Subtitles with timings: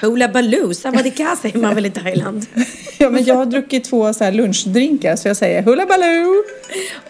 [0.00, 0.74] Hula Baloo.
[0.74, 2.46] Savadika säger man väl i Thailand?
[3.00, 6.34] Ja, men jag har druckit två så här lunchdrinkar så jag säger Hula Baloo.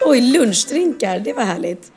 [0.01, 1.19] Oj, lunchdrinkar.
[1.19, 1.91] Det var härligt.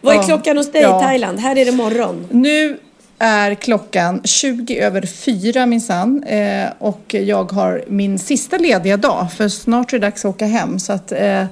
[0.00, 0.24] Vad är Ja.
[0.26, 1.00] klockan hos dig Ja.
[1.00, 1.38] i Thailand?
[1.38, 2.26] Här är det morgon.
[2.30, 2.76] Nu
[3.18, 9.48] är klockan 20 över fyra minsann eh, och jag har min sista lediga dag för
[9.48, 11.44] snart är det dags att åka hem så att eh,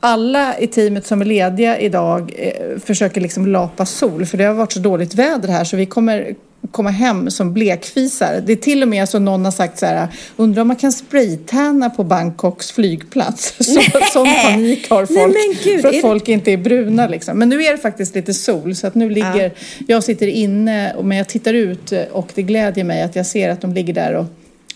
[0.00, 4.54] alla i teamet som är lediga idag eh, försöker liksom lapa sol för det har
[4.54, 6.34] varit så dåligt väder här så vi kommer
[6.70, 8.42] komma hem som blekfisar.
[8.46, 10.92] Det är till och med så någon har sagt så här, undrar om man kan
[10.92, 13.54] spraytanna på Bangkoks flygplats.
[13.64, 13.80] Så,
[14.12, 17.38] sån panik har Nej, folk men gud, för det- att folk inte är bruna liksom.
[17.38, 19.52] Men nu är det faktiskt lite sol så att nu ligger,
[19.86, 23.48] jag sitter inne och- men jag tittar ut och det glädjer mig att jag ser
[23.48, 24.26] att de ligger där och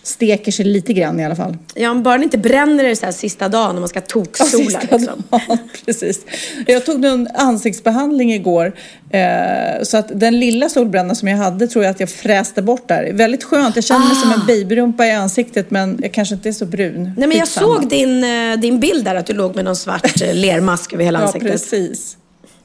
[0.09, 1.57] steker sig lite grann i alla fall.
[1.75, 4.49] Ja, om bara inte bränner det så här sista dagen när man ska toksola.
[4.49, 5.23] Sista Liksom.
[5.29, 6.25] dagen, Precis.
[6.67, 8.73] Jag tog en ansiktsbehandling igår
[9.09, 12.87] eh, så att den lilla solbränna som jag hade tror jag att jag fräste bort
[12.87, 13.13] där.
[13.13, 13.75] Väldigt skönt.
[13.75, 17.03] Jag känner mig som en babyrumpa i ansiktet men jag kanske inte är så brun.
[17.17, 17.75] Nej, men jag Skitsamma.
[17.81, 21.03] såg din, eh, din bild där att du låg med någon svart eh, lermask över
[21.03, 21.51] hela Ja, ansiktet.
[21.51, 22.17] precis.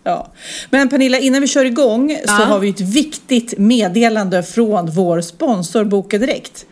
[0.05, 0.29] Ja.
[0.71, 2.45] Men Pernilla, innan vi kör igång så Ja.
[2.45, 6.67] har vi ett viktigt meddelande från vår sponsor Boka Direkt.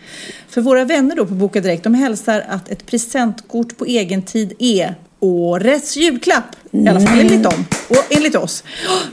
[0.49, 4.53] För våra vänner då på Boka Direkt, de hälsar att ett presentkort på egen tid
[4.59, 6.45] är årets julklapp.
[6.71, 8.65] I alla fall enligt dem och enligt oss.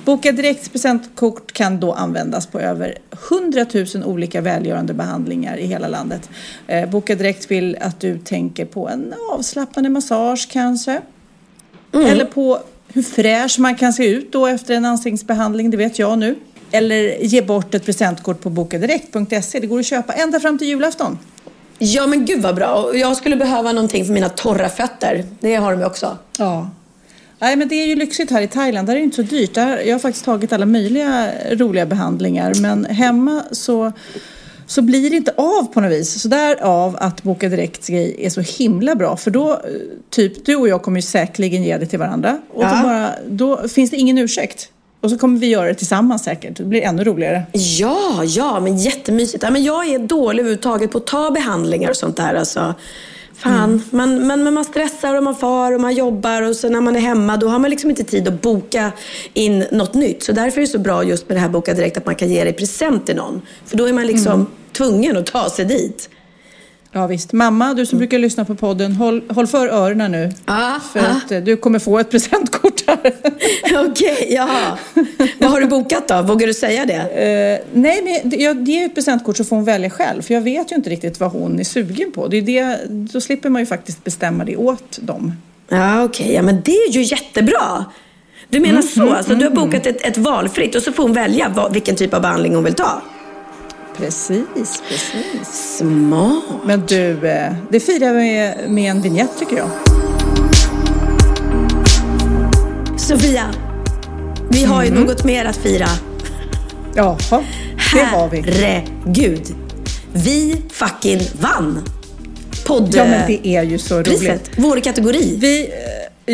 [0.05, 2.97] Boka Direkts presentkort kan då användas på över
[3.29, 3.65] 100
[3.95, 6.29] 000 olika välgörande behandlingar i hela landet.
[6.67, 11.01] Eh, Boka Direkt vill att du tänker på en avslappnande massage kanske.
[11.93, 12.59] Eller på
[12.93, 16.35] hur fräsch man kan se ut då efter en ansiktsbehandling, det vet jag nu.
[16.71, 19.59] Eller ge bort ett presentkort på bokadirekt.se.
[19.59, 21.17] Det går att köpa ända fram till julafton.
[21.77, 22.91] Ja, men gud vad bra.
[22.95, 25.25] Jag skulle behöva någonting för mina torra fötter.
[25.39, 26.17] Det har de också.
[26.37, 26.69] Ja.
[27.39, 28.87] Nej, men det är ju lyxigt här i Thailand.
[28.87, 29.53] Där är det inte så dyrt.
[29.53, 32.53] Där, jag har faktiskt tagit alla möjliga roliga behandlingar.
[32.61, 33.91] Men hemma så,
[34.69, 36.21] så blir det inte av på något vis.
[36.21, 39.17] Så därav att Boka Direkts grej är så himla bra.
[39.17, 39.57] För då, eh,
[40.09, 42.41] typ, du och jag kommer ju säkerligen ge det till varandra.
[42.53, 42.75] Och Ja.
[42.81, 44.69] då, bara, då finns det ingen ursäkt.
[45.01, 46.57] Och så kommer vi göra det tillsammans säkert.
[46.57, 47.43] Det blir ännu roligare.
[47.53, 49.43] Ja, ja, men jättemysigt.
[49.43, 52.33] Ja, men jag är dålig överhuvudtaget på att ta behandlingar och sånt där.
[52.33, 52.73] Alltså.
[53.39, 56.81] Fan, man, man, men man stressar och man far och man jobbar och sen när
[56.81, 58.91] man är hemma då har man liksom inte tid att boka
[59.33, 60.23] in något nytt.
[60.23, 62.29] Så därför är det så bra just med det här Boka Direkt att man kan
[62.29, 63.41] ge det i present till någon.
[63.65, 66.09] För då är man liksom tvungen att ta sig dit.
[66.91, 67.33] Ja visst.
[67.33, 70.31] Mamma, du som brukar lyssna på podden, håll, håll för öronen nu.
[70.45, 71.05] Ja, för ja.
[71.05, 73.13] att eh, du kommer få ett presentkort här.
[73.89, 74.77] Okej, jaha.
[75.39, 76.21] Vad har du bokat då?
[76.21, 76.93] Vågar du säga det?
[76.93, 80.21] Eh, nej, men jag ger ett presentkort så får hon välja själv.
[80.21, 82.27] För jag vet ju inte riktigt vad hon är sugen på.
[82.27, 85.33] Det är det, då slipper man ju faktiskt bestämma det åt dem.
[85.69, 86.33] Ja, okej.
[86.33, 87.85] Ja, men det är ju jättebra.
[88.49, 89.13] Du menar så?
[89.13, 92.13] Alltså, du har bokat ett, ett valfritt och så får hon välja vad, vilken typ
[92.13, 93.01] av behandling hon vill ta?
[93.99, 95.77] Precis, precis.
[95.77, 96.43] Smart.
[96.65, 99.69] Men du, eh, det firar vi med, en vignett tycker jag.
[102.99, 103.45] Sofia,
[104.49, 105.87] vi har ju något mer att fira.
[106.95, 107.43] Jaha,
[107.93, 108.41] det har vi.
[108.41, 109.55] Herregud.
[110.13, 111.83] Vi fucking vann.
[112.67, 112.95] Podd...
[112.95, 114.05] Ja, men det är ju så roligt.
[114.05, 114.49] priset.
[114.57, 115.37] Vår kategori.
[115.39, 115.69] Vi,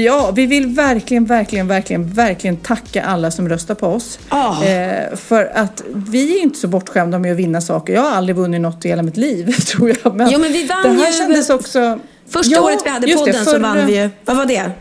[0.04, 4.20] ja, vi vill verkligen, verkligen, verkligen, verkligen tacka alla som röstar på oss.
[4.30, 4.64] Ja.
[4.66, 7.94] Eh, för att vi är inte så bortskämda med att vinna saker.
[7.94, 10.16] Jag har aldrig vunnit något i hela mitt liv, tror jag.
[10.16, 12.00] Men Jo, men vi vann det här ju- kändes också...
[12.30, 14.10] Första Ja, året vi hade just det, podden så vann vi ju...
[14.26, 14.72] Vad var det?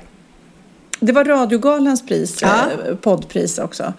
[1.06, 2.49] Det var Radiogalans pris, Ja.
[2.75, 2.87] Mm.
[2.87, 3.93] eh, poddpris också.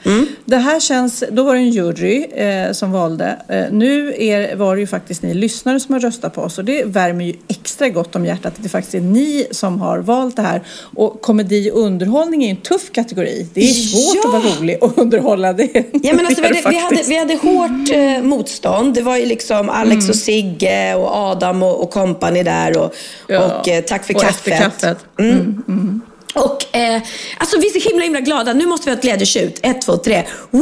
[0.46, 3.38] Det här känns, då var det en jury eh, som valde.
[3.48, 6.66] Eh, nu är, var det ju faktiskt ni lyssnare som har röstat på oss och
[6.66, 10.36] det värmer ju extra gott om hjärtat att det faktiskt är ni som har valt
[10.36, 10.62] det här.
[10.96, 13.48] Och komedi och underhållning är ju en tuff kategori.
[13.54, 14.38] Det är svårt Ja.
[14.38, 15.54] att vara rolig och underhålla.
[15.54, 15.70] Det,
[16.04, 18.94] Ja, men alltså, vi, hade, vi, hade, vi hade hårt eh, motstånd.
[18.94, 22.78] Det var ju liksom Alex och Sigge och Adam och, och company där.
[22.78, 22.94] Och,
[23.28, 23.46] Ja.
[23.60, 24.54] och eh, tack för Och kaffet.
[24.54, 24.98] efter kaffet.
[25.20, 26.02] Mm.
[26.36, 27.02] Och eh,
[27.38, 28.54] alltså vi är så himla himla glada.
[28.54, 29.60] Nu måste vi ha ett glädjetjut.
[29.64, 30.24] Ett, två, tre.
[30.52, 30.62] Woo!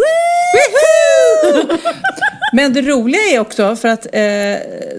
[2.55, 4.11] Men det roliga är också för att eh,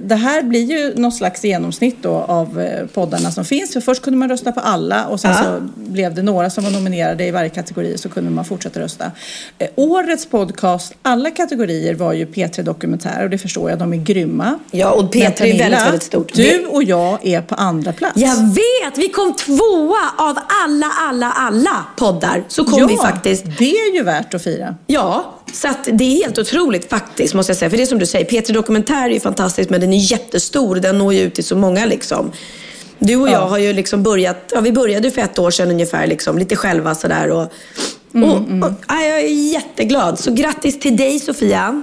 [0.03, 3.73] det här blir ju något slags genomsnitt då av eh, poddarna som finns.
[3.73, 5.43] För först kunde man rösta på alla och sen Ja.
[5.43, 9.11] så blev det några som var nominerade i varje kategori så kunde man fortsätta rösta.
[9.59, 13.97] Eh, årets podcast, alla kategorier var ju P3 Dokumentär och det förstår jag, de är
[13.97, 14.59] grymma.
[14.71, 16.35] Ja, och P3 Men är väldigt, väldigt stort.
[16.35, 18.17] Du och jag är på andra plats.
[18.17, 18.99] Jag vet!
[18.99, 20.64] Vi kom tvåa av alla,
[21.09, 22.45] alla, alla poddar.
[22.49, 23.45] Så kom ja, vi faktiskt.
[23.59, 24.75] det är ju värt att fira.
[24.87, 27.71] Ja, så att det är helt otroligt faktiskt måste jag säga.
[27.71, 30.77] För det är som du säger, P3 Dokumentär är ju fantastisk men den är jättestor.
[30.77, 32.33] Den når ju ut till så många liksom.
[32.99, 33.47] Du och jag Ja.
[33.49, 36.95] har ju liksom börjat, ja vi började för ett år sedan ungefär liksom, lite själva
[36.95, 37.31] sådär.
[37.31, 37.53] Och,
[38.15, 38.31] Mm,
[38.63, 40.19] och, och, ja, jag är jätteglad.
[40.19, 41.83] Så grattis till dig Sofia.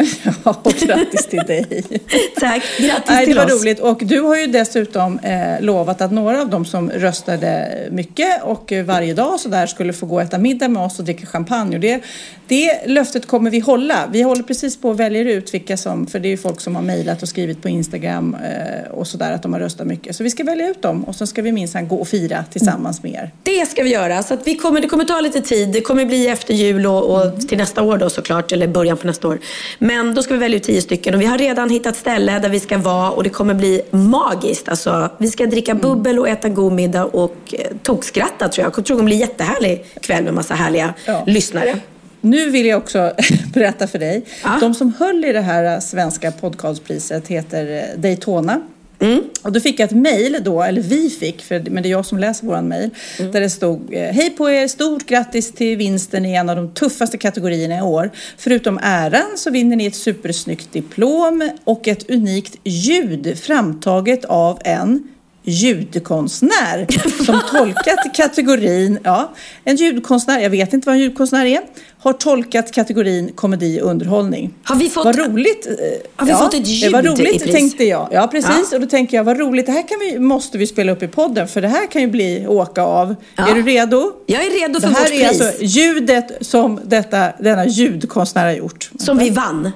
[0.44, 1.66] Ja, och grattis till dig.
[2.40, 3.62] Tack, grattis Nej, det till var oss.
[3.62, 3.80] roligt.
[3.80, 8.72] Och du har ju dessutom eh, lovat att några av dem som röstade mycket och
[8.84, 11.76] varje dag så där skulle få gå och äta middag med oss och dricka champagne.
[11.76, 12.00] Och det,
[12.48, 14.08] det löftet kommer vi hålla.
[14.12, 16.76] Vi håller precis på att välja ut vilka som, för det är ju folk som
[16.76, 20.16] har mejlat och skrivit på Instagram eh, och sådär att de har röstat mycket.
[20.16, 23.02] Så vi ska välja ut dem och sen ska vi minsann gå och fira tillsammans
[23.02, 23.30] med er.
[23.42, 24.22] Det ska vi göra.
[24.22, 25.68] Så att vi kommer, det kommer ta lite tid.
[25.68, 28.52] Det kommer bli efter jul och, och till nästa år då såklart.
[28.52, 29.38] Eller början på nästa år.
[29.78, 31.14] Men då ska vi välja ut tio stycken.
[31.14, 33.10] Och vi har redan hittat ställe där vi ska vara.
[33.10, 34.68] Och det kommer bli magiskt.
[34.68, 38.66] Alltså, vi ska dricka bubbel och äta god middag och eh, tokskratta tror jag.
[38.66, 41.24] Jag tror det kommer bli jättehärlig kväll med massa härliga Ja.
[41.26, 41.78] lyssnare.
[42.20, 43.12] Nu vill jag också
[43.54, 44.24] berätta för dig.
[44.44, 44.58] Ja.
[44.60, 48.60] De som höll i det här svenska podcastpriset heter eh, Daytona.
[49.00, 49.24] Mm.
[49.42, 52.06] Och då fick jag ett mejl då, eller vi fick, för, men det är jag
[52.06, 52.90] som läser våran mejl.
[53.18, 53.32] Mm.
[53.32, 56.74] Där det stod eh, Hej på er, stort grattis till vinsten i en av de
[56.74, 58.10] tuffaste kategorierna i år.
[58.36, 65.08] Förutom äran så vinner ni ett supersnyggt diplom och ett unikt ljud framtaget av en
[65.42, 66.86] ljudkonstnär
[67.24, 71.60] som tolkat kategorin, ja, en ljudkonstnär, jag vet inte vad en ljudkonstnär är,
[72.02, 74.54] har tolkat kategorin komedi och underhållning.
[74.64, 75.66] Har vi fått- Vad roligt.
[75.66, 75.72] eh,
[76.16, 77.52] Har vi fått ett Det var ljud i roligt pris?
[77.54, 78.08] tänkte jag.
[78.12, 78.68] Ja, precis.
[78.70, 78.76] Ja.
[78.76, 81.08] Och då tänker jag, vad roligt, det här kan vi, måste vi spela upp i
[81.08, 83.14] podden för det här kan ju bli åka av.
[83.36, 83.48] Ja.
[83.50, 84.12] Är du redo?
[84.26, 85.40] Jag är redo för det här vårt är pris.
[85.40, 88.90] alltså ljudet som detta, denna ljudkonstnär har gjort.
[88.98, 89.70] Som vi vann.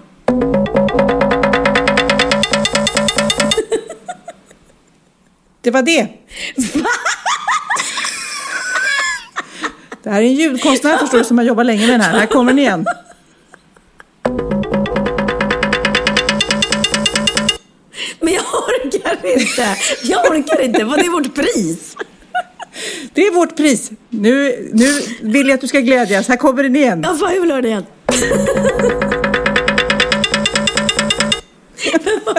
[5.60, 6.08] Det var det.
[10.04, 12.18] Det här är en ljudkonstnär förstår du som har jobbat länge med den här.
[12.18, 12.86] Här kommer den igen.
[18.20, 19.76] Men jag orkar inte.
[20.02, 20.84] Jag orkar inte.
[20.84, 21.96] Vad är vårt pris?
[23.12, 23.90] Det är vårt pris.
[24.08, 26.28] Nu, nu vill jag att du ska glädjas.
[26.28, 27.00] Här kommer den igen.
[27.04, 27.84] Ja, fan jag vill höra det igen.
[32.04, 32.34] men, vad,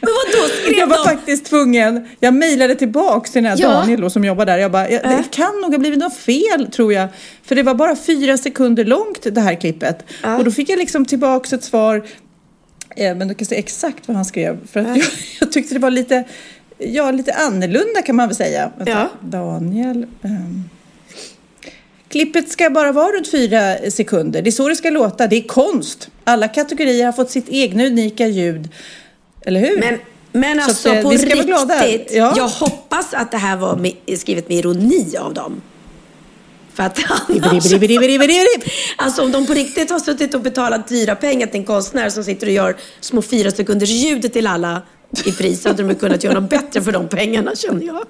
[0.00, 1.04] men vadå, skrev Jag var de?
[1.04, 3.68] faktiskt tvungen, jag mejlade tillbaks till den här Ja.
[3.68, 4.58] Daniel då, som jobbar där.
[4.58, 5.16] Jag bara, Äh.
[5.16, 7.08] det kan nog ha blivit något fel tror jag.
[7.42, 10.04] För det var bara fyra sekunder långt det här klippet.
[10.22, 10.38] Ja.
[10.38, 11.96] Och då fick jag liksom tillbaks ett svar.
[12.96, 14.58] Eh, men du kan se exakt vad han skrev.
[14.72, 14.96] För att Äh.
[14.96, 15.06] jag,
[15.40, 16.24] jag tyckte det var lite,
[16.78, 18.70] ja lite annorlunda kan man väl säga.
[18.76, 19.08] Vänta, Ja.
[19.20, 20.06] Daniel.
[20.22, 20.64] ehm.
[22.10, 24.42] Klippet ska bara vara runt fyra sekunder.
[24.42, 25.26] Det är så det ska låta.
[25.26, 26.08] Det är konst.
[26.24, 28.68] Alla kategorier har fått sitt egna unika ljud.
[29.46, 29.80] Eller hur?
[29.80, 29.98] Men,
[30.32, 32.12] men Så alltså att, eh, på riktigt.
[32.12, 32.34] Ja.
[32.36, 35.62] Jag hoppas att det här var med, skrivet med ironi av dem.
[36.74, 38.70] För att Dibbidi-dibbidi-dibbidi-dibbidi.
[38.96, 42.24] Alltså om de på riktigt har suttit och betalat dyra pengar till en konstnär som
[42.24, 44.82] sitter och gör små fyra sekunders ljud till alla
[45.24, 48.06] i pris så hade de kunnat göra något bättre för de pengarna känner jag.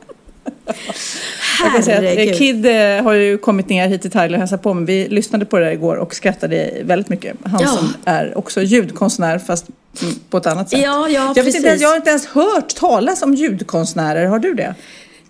[1.63, 2.39] Jag kan säga att eh.
[2.39, 5.45] Kid eh, har ju kommit ner hit till Thailand och hälsat på men vi lyssnade
[5.45, 7.37] på det där igår och skrattade väldigt mycket.
[7.45, 7.69] Han Ja.
[7.69, 9.67] som är också ljudkonstnär fast
[10.31, 10.81] på ett annat sätt.
[10.83, 14.55] Ja, ja, jag, vet inte, jag har inte ens hört talas om ljudkonstnärer, har du
[14.55, 14.75] det?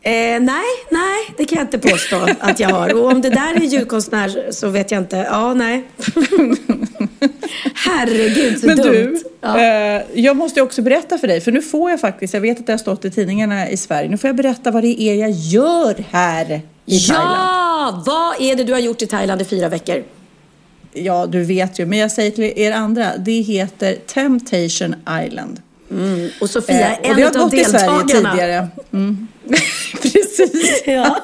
[0.03, 2.95] Eh, nej, nej, det kan jag inte påstå att jag har.
[2.95, 5.17] Och om det där är ljudkonstnär så vet jag inte.
[5.17, 5.85] Ja, nej.
[7.75, 8.93] Herregud, så Men dumt.
[8.93, 9.59] du, Ja.
[9.61, 12.67] eh, jag måste också berätta för dig, för nu får jag faktiskt, jag vet att
[12.67, 15.31] det har stått i tidningarna i Sverige, nu får jag berätta vad det är jag
[15.31, 17.29] gör här i Thailand.
[17.39, 20.03] ja, vad är det du har gjort i Thailand i fyra veckor?
[20.93, 24.95] Ja, du vet ju, men jag säger till er andra, det heter Temptation
[25.27, 25.61] Island.
[26.41, 28.31] Och Sofia Eh, och en det har av gått i Sverige deltagarna.
[28.33, 28.69] tidigare.
[28.93, 29.27] Mm.
[30.13, 30.83] Precis.
[30.87, 31.17] Ja.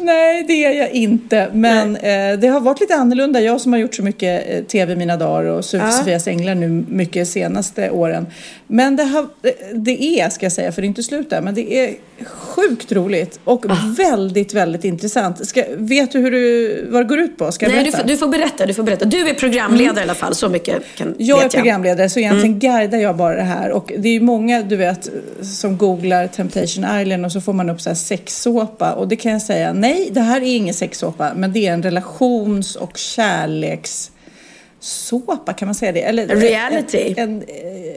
[0.00, 1.50] Nej, det är jag inte.
[1.52, 3.40] Men eh, det har varit lite annorlunda.
[3.40, 5.90] Jag som har gjort så mycket eh, tv i mina dagar och Sof- Ja.
[5.90, 8.26] Sofias Änglar nu mycket senaste åren.
[8.66, 11.40] Men det, har, eh, det är, ska jag säga, för det är inte slut där,
[11.40, 11.94] men det är
[12.24, 13.76] sjukt roligt och Ah.
[13.98, 15.46] väldigt, väldigt intressant.
[15.48, 17.52] Ska, vet du hur du, vad det går ut på?
[17.52, 18.66] Ska Nej, du, får- du får berätta.
[18.66, 19.04] Du får berätta.
[19.04, 20.34] Du är programledare i alla fall.
[20.34, 21.62] Så mycket kan, Jag är vet jag.
[21.62, 22.58] programledare så egentligen Mm.
[22.58, 23.70] guidar jag bara det här.
[23.70, 25.08] Och det är ju många, du vet,
[25.42, 28.92] som googlar Temptation Island och så får man upp så här sexsåpa.
[28.92, 31.82] Och det kan jag säga, nej, det här är ingen sexsåpa, men det är en
[31.82, 36.02] relations och kärlekssåpa, kan man säga det?
[36.02, 37.14] Eller, Reality.
[37.16, 37.42] En, en,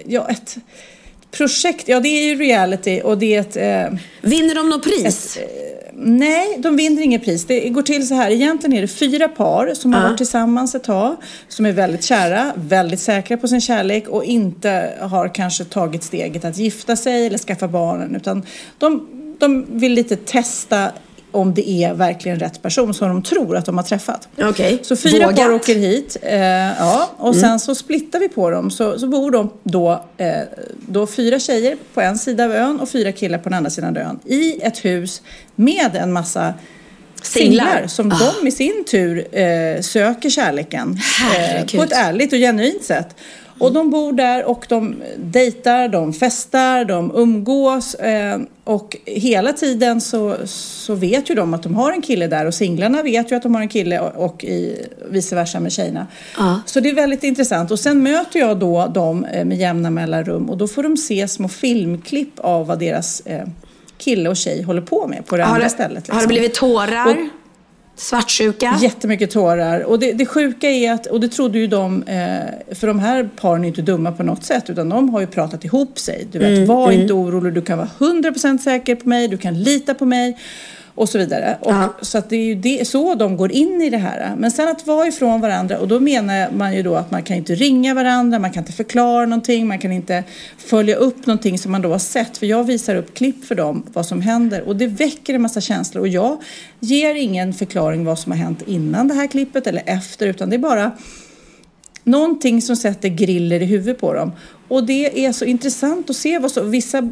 [0.06, 0.56] ja, ett
[1.32, 1.88] projekt.
[1.88, 3.56] Ja, det är ju reality och det är ett...
[3.92, 5.40] Eh, Vinner de något pris?
[6.02, 7.46] Nej, de vinner inget pris.
[7.46, 8.32] Det går till så här.
[8.32, 11.16] Egentligen är det fyra par som har varit tillsammans ett tag.
[11.48, 16.46] Som är väldigt kära, väldigt säkra på sin kärlek och inte har kanske tagit steget
[16.46, 18.16] att gifta sig eller skaffa barnen.
[18.16, 18.46] Utan
[18.78, 19.08] de,
[19.40, 20.92] de vill lite testa
[21.32, 24.28] om det är verkligen rätt person som de tror att de har träffat.
[24.42, 24.80] Okej.
[24.82, 25.36] Så fyra Vågat.
[25.40, 26.18] par åker hit.
[26.22, 28.72] Eh, ja, och sen så splittar vi på dem.
[28.72, 30.28] Så, så bor de då, eh,
[30.88, 33.98] då fyra tjejer på en sida av ön och fyra killar på den andra sidan
[33.98, 34.20] av ön.
[34.26, 35.22] I ett hus
[35.56, 36.54] med en massa
[37.22, 37.66] Singlar.
[37.66, 38.10] singlar som
[38.42, 41.00] de i sin tur eh, söker kärleken.
[41.38, 43.16] Eh, på ett ärligt och genuint sätt.
[43.60, 50.02] Och de bor där och de dejtar, de festar, de umgås eh, och hela tiden
[50.02, 53.36] så, så vet ju de att de har en kille där och singlarna vet ju
[53.36, 56.08] att de har en kille och, och i, vice versa med tjejerna.
[56.38, 56.62] Ja.
[56.66, 57.72] Så det är väldigt intressant.
[57.72, 61.28] Och sen möter jag då dem eh, med jämna mellanrum och då får de se
[61.28, 63.48] små filmklipp av vad deras eh,
[63.98, 66.08] kille och tjej håller på med på det Har andra det, stället.
[66.08, 66.28] har det liksom.
[66.28, 67.08] blivit tårar?
[67.10, 67.16] Och-
[68.00, 68.78] Svartsjuka?
[68.82, 69.82] Jättemycket tårar.
[69.82, 73.30] Och det, det sjuka är att, och det trodde ju de, eh, för de här
[73.36, 76.28] paren är inte dumma på något sätt, utan de har ju pratat ihop sig.
[76.32, 79.94] Du vet, var inte orolig, du kan vara 100% säker på mig, du kan lita
[79.94, 80.38] på mig.
[81.00, 81.58] Och så vidare.
[81.62, 81.94] Och, Ja.
[82.02, 84.36] Så att det är ju det, så de går in i det här.
[84.38, 87.38] Men sen att vara ifrån varandra, och då menar man ju då att man kan
[87.38, 90.24] inte ringa varandra, man kan inte förklara någonting, man kan inte
[90.58, 92.38] följa upp någonting som man då har sett.
[92.38, 94.62] För jag visar upp klipp för dem, vad som händer.
[94.62, 96.02] Och det väcker en massa känslor.
[96.02, 96.38] Och jag
[96.80, 100.56] ger ingen förklaring vad som har hänt innan det här klippet eller efter, utan det
[100.56, 100.92] är bara
[102.04, 104.32] någonting som sätter griller i huvudet på dem.
[104.68, 107.12] Och det är så intressant att se vad så, vissa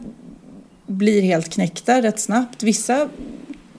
[0.87, 2.63] blir helt knäckta rätt snabbt.
[2.63, 3.09] Vissa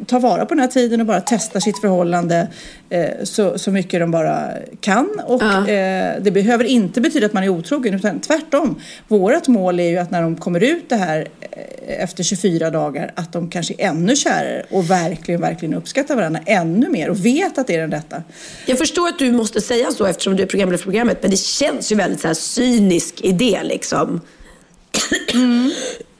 [0.08, 2.48] tar vara på den här tiden och bara testar sitt förhållande
[2.90, 4.50] eh, så, så mycket de bara
[4.80, 5.20] kan.
[5.26, 5.68] Och Ja.
[5.68, 8.80] eh, det behöver inte betyda att man är otrogen utan tvärtom.
[9.08, 13.12] Vårt mål är ju att när de kommer ut det här eh, efter 24 dagar
[13.16, 17.58] att de kanske är ännu kärare och verkligen, verkligen uppskattar varandra ännu mer och vet
[17.58, 18.22] att det är den rätta.
[18.66, 21.36] Jag förstår att du måste säga så eftersom du är programledare för programmet, men det
[21.36, 24.20] känns ju väldigt så här cynisk idé liksom.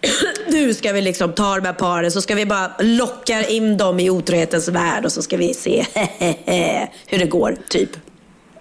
[0.53, 4.01] Nu ska vi liksom ta de här paren, så ska vi bara locka in dem
[4.01, 5.85] i otrohetens värld och så ska vi se
[7.07, 7.91] hur det går, typ.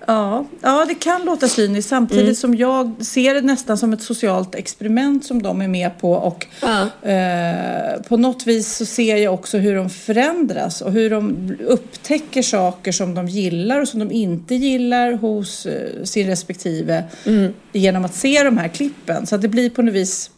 [0.09, 2.35] Ja, ja, det kan låta cyniskt samtidigt Mm.
[2.35, 6.11] som jag ser det nästan som ett socialt experiment som de är med på.
[6.13, 6.81] Och Ja.
[7.11, 12.41] eh, på något vis så ser jag också hur de förändras och hur de upptäcker
[12.41, 17.53] saker som de gillar och som de inte gillar hos eh, sin respektive Mm.
[17.73, 19.27] genom att se de här klippen.
[19.27, 20.29] Så att det blir på något vis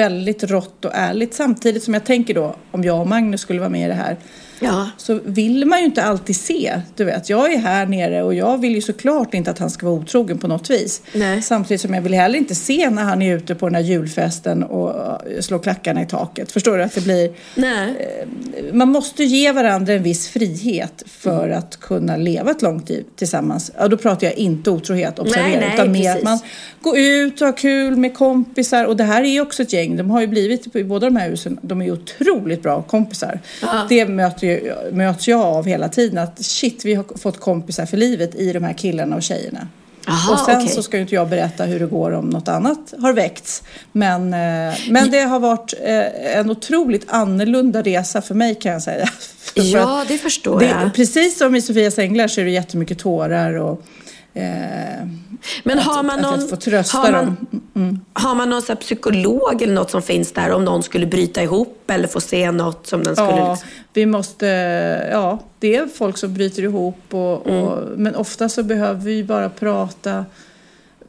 [0.00, 1.34] väldigt rått och ärligt.
[1.34, 4.16] Samtidigt som jag tänker då om jag och Magnus skulle vara med i det här
[4.60, 4.90] Ja.
[4.96, 6.80] så vill man ju inte alltid se.
[6.96, 9.86] Du vet, jag är här nere och jag vill ju såklart inte att han ska
[9.86, 11.02] vara otrogen på något vis.
[11.12, 11.42] Nej.
[11.42, 14.62] Samtidigt som jag vill heller inte se när han är ute på den här julfesten
[14.62, 16.52] och eh, slår klackarna i taket.
[16.52, 16.82] Förstår du?
[16.82, 17.32] Att det blir...
[17.54, 17.94] Nej.
[18.72, 23.72] Man måste ge varandra en viss frihet för att kunna leva ett långt liv tillsammans.
[23.78, 25.46] Ja, då pratar jag inte otrohet, observera.
[25.46, 26.38] Nej, nej, utan mer att man
[26.80, 28.84] går ut och har kul med kompisar.
[28.84, 29.96] Och det här är ju också ett gäng.
[29.96, 33.40] De har ju blivit, i båda de här husen, de är ju otroligt bra kompisar.
[33.88, 36.18] Det möter ju, möts jag av hela tiden.
[36.18, 39.68] Att shit, vi har fått kompisar för livet i de här killarna och tjejerna.
[40.08, 40.68] Aha, och sen okej.
[40.68, 43.62] så ska ju inte jag berätta hur det går om något annat har väckts.
[43.92, 48.82] Men, eh, men det har varit eh, en otroligt annorlunda resa för mig kan jag
[48.82, 49.08] säga.
[49.54, 50.94] Ja, det förstår det, jag.
[50.94, 53.82] Precis som i Sofias änglar så är det jättemycket tårar och
[55.64, 57.36] Men att, har man att någon, trösta har man,
[57.72, 58.04] dem.
[58.12, 61.90] har man någon så psykolog eller något som finns där om någon skulle bryta ihop
[61.90, 63.30] eller få se något som den skulle...
[63.30, 63.68] Ja, liksom...
[63.92, 64.46] vi måste,
[65.12, 67.62] ja, det är folk som bryter ihop och, Mm.
[67.62, 70.24] och, men ofta så behöver vi bara prata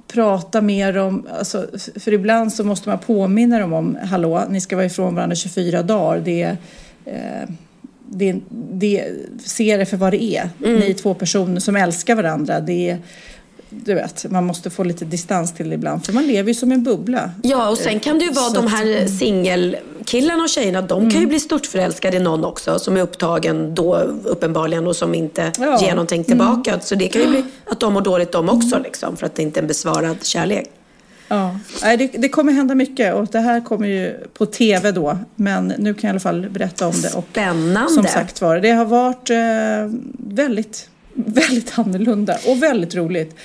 [0.08, 1.68] prata mer om, alltså,
[2.00, 5.84] för ibland så måste man påminna dem om, hallå, ni ska vara ifrån varandra 24
[5.84, 6.58] dagar, det är
[7.06, 7.50] eh,
[8.14, 8.36] det,
[8.74, 9.06] det,
[9.46, 10.50] se det för vad det är.
[10.66, 10.80] Mm.
[10.80, 12.60] Ni är två personer som älskar varandra.
[12.60, 12.98] Det är,
[13.70, 16.06] du vet, man måste få lite distans till det ibland.
[16.06, 17.32] För man lever ju som en bubbla.
[17.44, 20.82] Ja, och sen kan det ju vara Så de här singelkillarna och tjejerna.
[20.82, 21.12] De Mm.
[21.12, 25.52] kan ju bli störtförälskade i någon också som är upptagen då uppenbarligen och som inte
[25.58, 25.64] Ja.
[25.66, 25.80] Mm.
[25.84, 26.80] ger någonting tillbaka.
[26.80, 29.42] Så det kan ju bli att de mår dåligt de också liksom, för att det
[29.44, 30.70] inte är en besvarad kärlek.
[31.32, 35.18] Ja, det, det kommer hända mycket och det här kommer ju på tv då.
[35.36, 37.14] Men nu kan jag i alla fall berätta om det.
[37.14, 37.90] Och Spännande.
[37.90, 40.00] som sagt var, det har varit eh,
[40.36, 43.36] väldigt, väldigt annorlunda och väldigt roligt.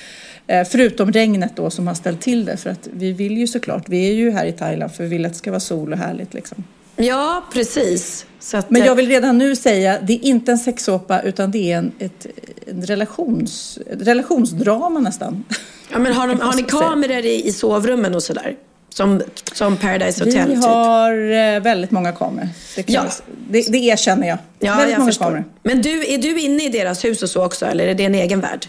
[0.47, 2.57] Eh, förutom regnet då som har ställt till det.
[2.57, 5.27] För att vi vill ju såklart, vi är ju här i Thailand för vi vill
[5.27, 6.65] att det ska vara sol och härligt liksom.
[6.97, 8.27] Ja, precis.
[8.53, 11.77] Att, Men jag vill redan nu säga, det är inte en sexsåpa utan det är
[11.79, 12.27] en, ett,
[12.67, 15.45] en relations, relationsdrama nästan.
[15.93, 18.57] ja, men har, de, har ni kameror i, i sovrummen och sådär?
[18.89, 19.23] Som,
[19.53, 20.65] som Paradise Hotel Vi typ?
[20.65, 22.49] har eh, väldigt många kameror.
[22.77, 23.03] Det, Ja.
[23.05, 23.13] jag,
[23.49, 24.39] det, det erkänner jag.
[24.59, 25.25] Ja, väldigt jag många förstår.
[25.25, 25.45] kameror.
[25.63, 28.15] Men du, är du inne i deras hus och så också, eller är det en
[28.15, 28.67] egen värld?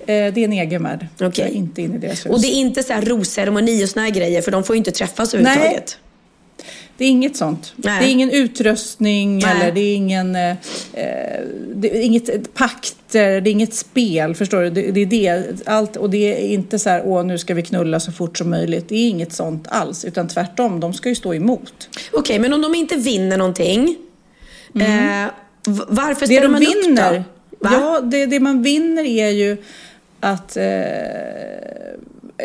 [0.00, 1.06] Eh, det är en egen värld.
[1.20, 1.30] Okej.
[1.36, 2.32] Jag är inte inne i deras hus.
[2.32, 4.78] Och det är inte så här rosceremoni och såna här grejer, för de får ju
[4.78, 5.98] inte träffas överhuvudtaget.
[6.96, 7.72] Det är inget sånt.
[7.76, 8.00] Nej.
[8.00, 9.50] Det är ingen utrustning Nej.
[9.56, 10.36] eller det är ingen...
[10.36, 10.50] Eh,
[10.92, 11.40] eh,
[11.74, 14.34] det är inget pakter, det är inget spel.
[14.34, 14.70] Förstår du?
[14.70, 15.68] Det, det är det.
[15.68, 18.50] Allt, och det är inte så här, åh nu ska vi knulla så fort som
[18.50, 18.88] möjligt.
[18.88, 20.04] Det är inget sånt alls.
[20.04, 21.88] Utan tvärtom, de ska ju stå emot.
[22.12, 23.96] Okej, men om de inte vinner någonting,
[24.74, 24.80] eh,
[25.66, 27.22] v- varför Det ställer de man upp vinner, då?
[27.58, 27.70] Va?
[27.72, 29.56] ja, det, det man vinner är ju
[30.20, 30.62] att eh,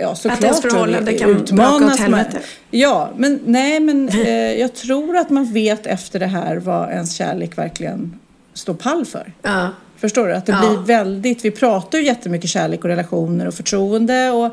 [0.01, 1.97] ja, såklart ens förhållande kan åt utmanas man.
[1.97, 2.39] helvete.
[2.71, 7.13] Ja, men nej, men eh, jag tror att man vet efter det här vad ens
[7.13, 8.19] kärlek verkligen
[8.53, 9.33] står pall för.
[9.41, 9.69] Ja.
[9.97, 10.33] Förstår du?
[10.33, 10.59] Att det Ja.
[10.69, 14.45] blir väldigt, vi pratar ju jättemycket kärlek och relationer och förtroende och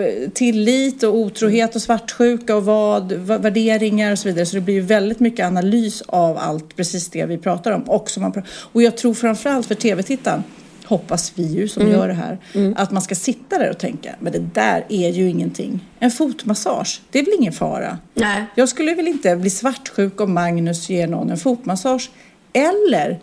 [0.00, 4.46] eh, tillit och otrohet och svartsjuka och vad, va- värderingar och så vidare.
[4.46, 7.82] Så det blir ju väldigt mycket analys av allt, precis det vi pratar om.
[7.82, 10.44] Och, man, och jag tror framförallt för tv-tittaren,
[10.84, 11.94] hoppas vi ju som Mm.
[11.94, 12.38] gör det här,
[12.76, 15.80] att man ska sitta där och tänka, men det där är ju ingenting.
[15.98, 17.98] En fotmassage, det är väl ingen fara?
[18.14, 18.44] Nej.
[18.54, 22.10] Jag skulle väl inte bli svartsjuk om Magnus ger någon en fotmassage.
[22.52, 23.20] Eller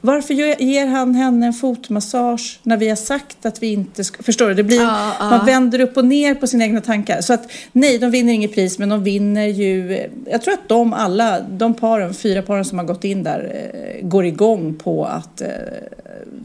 [0.00, 4.22] varför ger han henne en fotmassage när vi har sagt att vi inte ska...
[4.22, 4.54] Förstår du?
[4.54, 5.30] Det blir, Ja, ja.
[5.30, 7.20] Man vänder upp och ner på sina egna tankar.
[7.20, 10.06] Så att nej, de vinner inget pris, men de vinner ju...
[10.30, 13.70] Jag tror att de alla, de paren, fyra paren som har gått in där,
[14.00, 15.48] eh, går igång på att eh,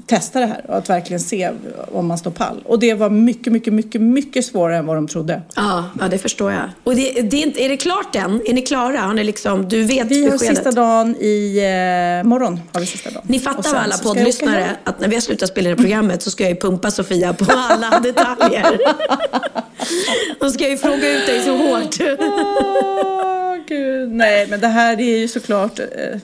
[0.05, 1.51] testa det här och att verkligen se
[1.91, 2.63] om man står pall.
[2.65, 5.41] Och det var mycket, mycket, mycket, mycket svårare än vad de trodde.
[5.56, 6.69] Ja, ja, det förstår jag.
[6.84, 8.41] Och det, det är, inte, är det klart än?
[8.45, 8.99] Är ni klara?
[8.99, 10.56] Har ni liksom, du vet Vi har beskedet?
[10.58, 12.60] sista dagen i eh, morgon.
[12.73, 13.23] Har vi sista dagen.
[13.27, 16.32] Ni fattar sen alla poddlyssnare att när vi har slutat spela det här programmet så
[16.32, 18.79] ska jag ju pumpa Sofia på alla detaljer.
[20.39, 22.19] Då ska jag ju fråga ut dig så hårt.
[22.19, 24.12] Åh, gud.
[24.12, 26.19] Nej, men det här är ju såklart eh,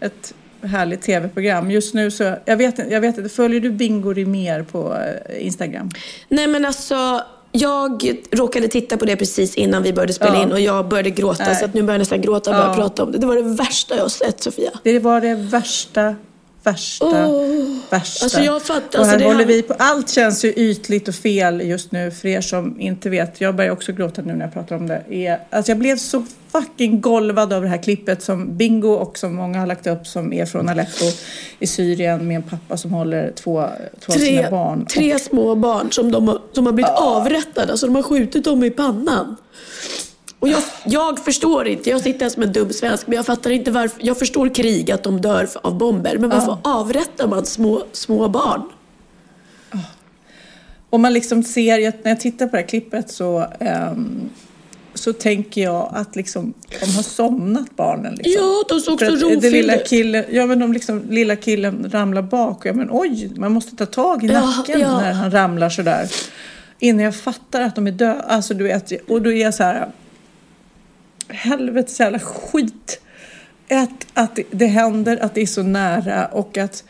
[0.00, 1.70] ett härligt tv-program.
[1.70, 4.96] Just nu så, jag vet jag vet inte, följer du Bingo Rimér på
[5.28, 5.90] eh, Instagram?
[6.28, 7.22] Nej men alltså,
[7.52, 10.42] jag råkade titta på det precis innan vi började spela Ja.
[10.42, 11.56] in och jag började gråta Nej.
[11.56, 12.74] så att nu börjar jag nästan gråta och börja Ja.
[12.74, 13.18] prata om det.
[13.18, 14.70] Det var det värsta jag har sett Sofia.
[14.82, 16.16] Det var det värsta,
[16.62, 17.76] värsta, Åh.
[17.90, 18.24] värsta.
[18.24, 19.74] Alltså, jag fattar, Och här alltså, håller här- vi på.
[19.78, 22.10] Allt känns ju ytligt och fel just nu.
[22.10, 25.02] För er som inte vet, jag börjar också gråta nu när jag pratar om det.
[25.10, 29.34] Är, alltså jag blev så fucking golvad av det här klippet som Bingo och som
[29.34, 31.04] många har lagt upp som är från Aleppo
[31.58, 33.64] i Syrien med en pappa som håller två,
[34.00, 34.86] två av Tre, sina barn.
[34.86, 37.72] tre små barn som, de, har- som har blivit avrättade.
[37.72, 39.36] Alltså de har skjutit dem i pannan.
[40.42, 43.50] Och jag, jag förstår inte, jag sitter här som en dum svensk, men jag fattar
[43.50, 43.98] inte varför.
[44.04, 46.18] Jag förstår krig, att de dör av bomber.
[46.18, 48.62] Men varför avrättar man små, små barn?
[50.90, 54.30] Och man liksom ser, när jag tittar på det här klippet så, ehm,
[54.94, 58.14] så tänker jag att liksom, de har somnat barnen.
[58.14, 58.32] Liksom.
[58.44, 59.88] Ja, de såg För så rofyllda lilla ut.
[59.88, 63.76] killen, ja men de liksom, lilla killen ramlar bak och jag men oj, man måste
[63.76, 65.00] ta tag i Ja, nacken ja.
[65.00, 66.08] när han ramlar sådär.
[66.78, 68.20] Innan jag fattar att de är döda.
[68.22, 69.88] Alltså du vet, och då är jag så här,
[71.32, 73.00] helvetes jävla skit.
[73.70, 76.84] Att, att det- händer, att det är så nära och att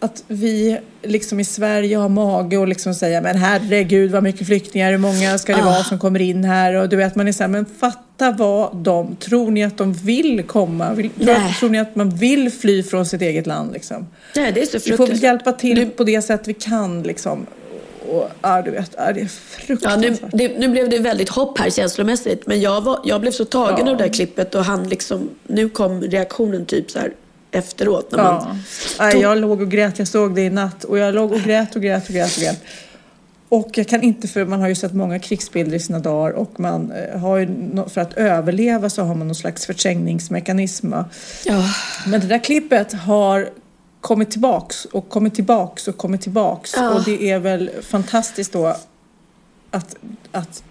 [0.00, 4.90] att vi liksom i Sverige har mage och liksom säga men herregud vad mycket flyktingar,
[4.90, 6.74] hur många ska det vara som kommer in här?
[6.74, 9.92] Och du vet man är så här, men fatta vad de, tror ni att de
[9.92, 10.92] vill komma?
[10.94, 14.06] Vill, tror, tror ni att man vill fly från sitt eget land liksom?
[14.36, 15.22] Nej, det är så Vi får fruktansvärt.
[15.22, 17.46] hjälpa till Du- på det sätt vi kan liksom.
[18.10, 19.28] Och ja, du vet, ja, det är Ja,
[19.66, 20.20] fruktansvärt.
[20.32, 22.46] nu, det, nu blev det väldigt hopp här känslomässigt.
[22.46, 23.92] Men jag, var, jag blev så tagen Ja.
[23.92, 27.12] av det här klippet och han liksom, nu kom reaktionen typ så här
[27.50, 28.12] efteråt.
[28.12, 28.44] När Ja.
[28.44, 28.62] man,
[28.98, 31.76] Nej, jag låg och grät, jag såg det i natt och jag låg och grät
[31.76, 32.60] och grät och grät och grät.
[33.48, 36.60] Och jag kan inte, för man har ju sett många krigsbilder i sina dagar och
[36.60, 37.48] man eh, har ju,
[37.88, 40.92] för att överleva så har man någon slags förträngningsmekanism.
[41.44, 41.64] ja.
[42.06, 43.48] Men det där klippet har
[44.06, 46.74] kommit tillbaks och kommit tillbaks och kommit tillbaks.
[46.76, 46.94] Ja.
[46.94, 48.66] Och det är väl fantastiskt då
[49.70, 49.96] att,
[50.32, 50.62] att,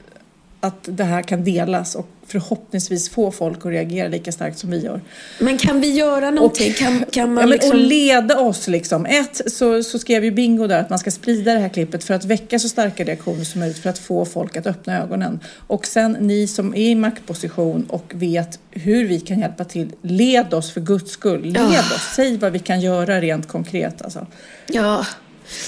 [0.60, 4.80] att det här kan delas och förhoppningsvis få folk att reagera lika starkt som vi
[4.80, 5.02] gör.
[5.40, 6.74] Men kan vi göra någonting?
[6.74, 7.72] kan, kan man ja, liksom...
[7.72, 9.06] Och leda oss liksom.
[9.06, 12.14] Ett, så, så skrev ju Bingo där att man ska sprida det här klippet för
[12.14, 15.40] att väcka så starka reaktioner som möjligt för att få folk att öppna ögonen.
[15.68, 20.54] Och sen ni som är i maktposition och vet hur vi kan hjälpa till, led
[20.54, 21.42] oss för guds skull.
[21.42, 21.80] Led Ja.
[21.80, 24.28] oss, säg vad vi kan göra rent konkret alltså.
[24.68, 25.06] Ja.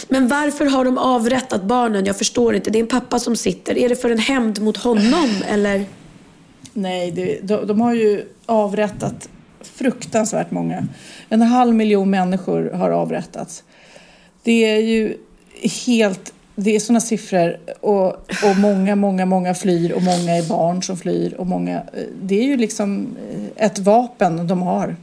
[0.07, 2.05] Men varför har de avrättat barnen?
[2.05, 2.69] Jag förstår inte.
[2.69, 3.77] Det är en pappa som sitter.
[3.77, 5.85] Är det för en hämnd mot honom eller?
[6.77, 9.29] Nej, det, de, de har ju avrättat
[9.61, 10.87] fruktansvärt många.
[11.29, 13.63] En halv miljon människor har avrättats.
[14.43, 15.17] Det är ju
[15.85, 16.33] helt...
[16.55, 18.07] Det är sådana siffror och,
[18.43, 21.75] och många, många, många flyr och många är barn som flyr och många...
[21.77, 24.95] eh, Det är ju liksom eh, ett vapen de har.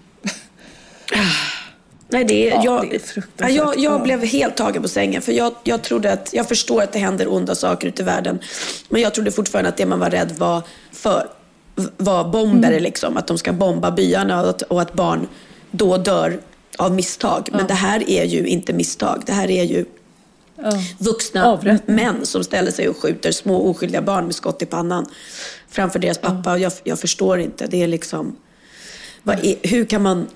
[2.08, 3.56] Nej, det är, Ja, jag, det är fruktansvärt.
[3.56, 4.04] jag, jag Ja.
[4.04, 5.22] blev helt tagen på sängen.
[5.22, 8.38] För jag, jag trodde att, jag förstår att det händer onda saker ute i världen.
[8.88, 11.26] Men jag trodde fortfarande att det man var rädd var för
[11.96, 12.82] var bombare, Mm.
[12.82, 13.16] liksom.
[13.16, 15.26] Att de ska bomba byarna och att, och att barn
[15.70, 16.40] då dör
[16.78, 17.48] av misstag.
[17.52, 19.22] Men det här är ju inte misstag.
[19.26, 19.84] Det här är ju
[20.98, 21.96] vuxna Avrättning.
[21.96, 25.06] män som ställer sig och skjuter små oskyldiga barn med skott i pannan
[25.68, 26.52] framför deras pappa.
[26.52, 27.66] Och jag, jag förstår inte.
[27.66, 28.36] Det är liksom...
[29.26, 30.26] Är, hur, kan man,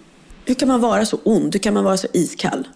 [0.45, 1.55] hur kan man vara så ond?
[1.55, 2.69] Hur kan man vara så iskall?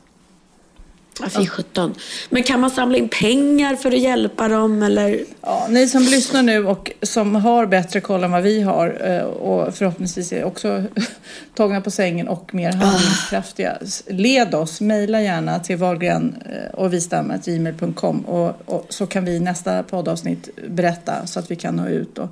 [1.20, 1.94] Ja, fy sjutton.
[2.30, 4.82] Men kan man samla in pengar för att hjälpa dem?
[4.82, 5.20] Eller?
[5.42, 9.22] Ja, ni som lyssnar nu och som har bättre koll än vad vi har eh,
[9.22, 10.82] och förhoppningsvis är också
[11.54, 13.76] tagna på sängen och mer handlingskraftiga.
[13.80, 19.32] s- Led oss, mejla gärna till Wahlgren eh, och vistam.gmail.com och, och så kan vi
[19.32, 22.28] i nästa poddavsnitt berätta så att vi kan nå ut och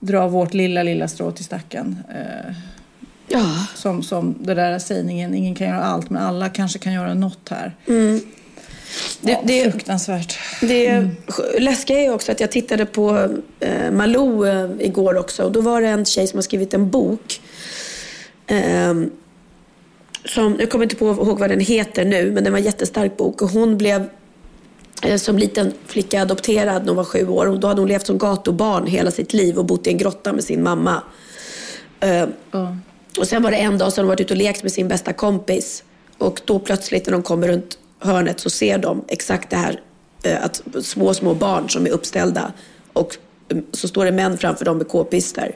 [0.00, 1.98] dra vårt lilla, lilla strå till stacken.
[3.42, 3.66] Eh, Ja.
[3.74, 7.48] Som, som det där sägningen, ingen kan göra allt men alla kanske kan göra något
[7.50, 7.76] här.
[9.20, 10.38] Det, Ja, det, fruktansvärt.
[10.60, 11.08] det
[11.58, 13.28] läskiga är också att jag tittade på
[13.60, 15.42] eh, Malou eh, igår också.
[15.44, 17.40] Och då var det en tjej som har skrivit en bok.
[18.46, 19.10] ehm,
[20.24, 23.16] som, jag kommer inte på ihåg vad den heter nu, men den var en jättestark
[23.16, 23.42] bok.
[23.42, 24.04] Och hon blev
[25.02, 27.46] eh, som liten flicka adopterad när hon var sju år.
[27.46, 30.32] Och då hade hon levt som gatubarn hela sitt liv och bott i en grotta
[30.32, 31.02] med sin mamma.
[32.00, 32.76] Eh, Ja.
[33.18, 35.12] Och sen var det en dag som de varit ute och lekt med sin bästa
[35.12, 35.84] kompis.
[36.18, 39.80] Och då plötsligt när de kommer runt hörnet så ser de exakt det här.
[40.22, 42.52] eh, Att små, små barn som är uppställda.
[42.92, 43.16] Och
[43.50, 45.52] mm, så står det män framför dem med k-pistar.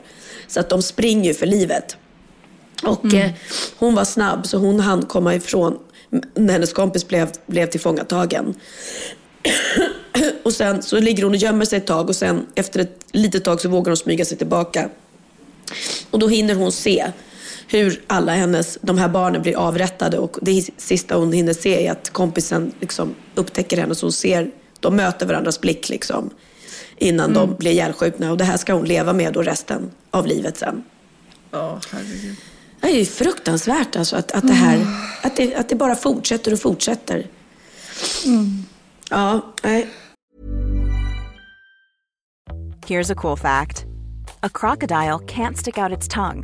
[0.47, 1.97] Så att de springer ju för livet.
[2.83, 3.31] Och eh,
[3.77, 5.79] hon var snabb så hon hann komma ifrån
[6.35, 8.53] när hennes kompis blev, blev tillfångatagen.
[10.43, 13.43] och sen så ligger hon och gömmer sig ett tag och sen efter ett litet
[13.43, 14.89] tag så vågar hon smyga sig tillbaka.
[16.11, 17.05] Och då hinner hon se
[17.67, 21.91] hur alla hennes, de här barnen blir avrättade och det sista hon hinner se är
[21.91, 26.29] att kompisen liksom upptäcker henne så hon ser, de möter varandras blick liksom
[26.97, 30.57] innan de blir ihjälskjutna och det här ska hon leva med då resten av livet
[30.57, 30.83] sen.
[31.51, 32.35] Ja, herregud.
[32.81, 34.87] Det är ju fruktansvärt alltså att, att det här,
[35.23, 37.27] att det, att det bara fortsätter och fortsätter.
[39.09, 39.89] Ja, nej.
[42.87, 43.85] Here's a cool fact
[44.41, 46.43] a crocodile can't stick out its tongue.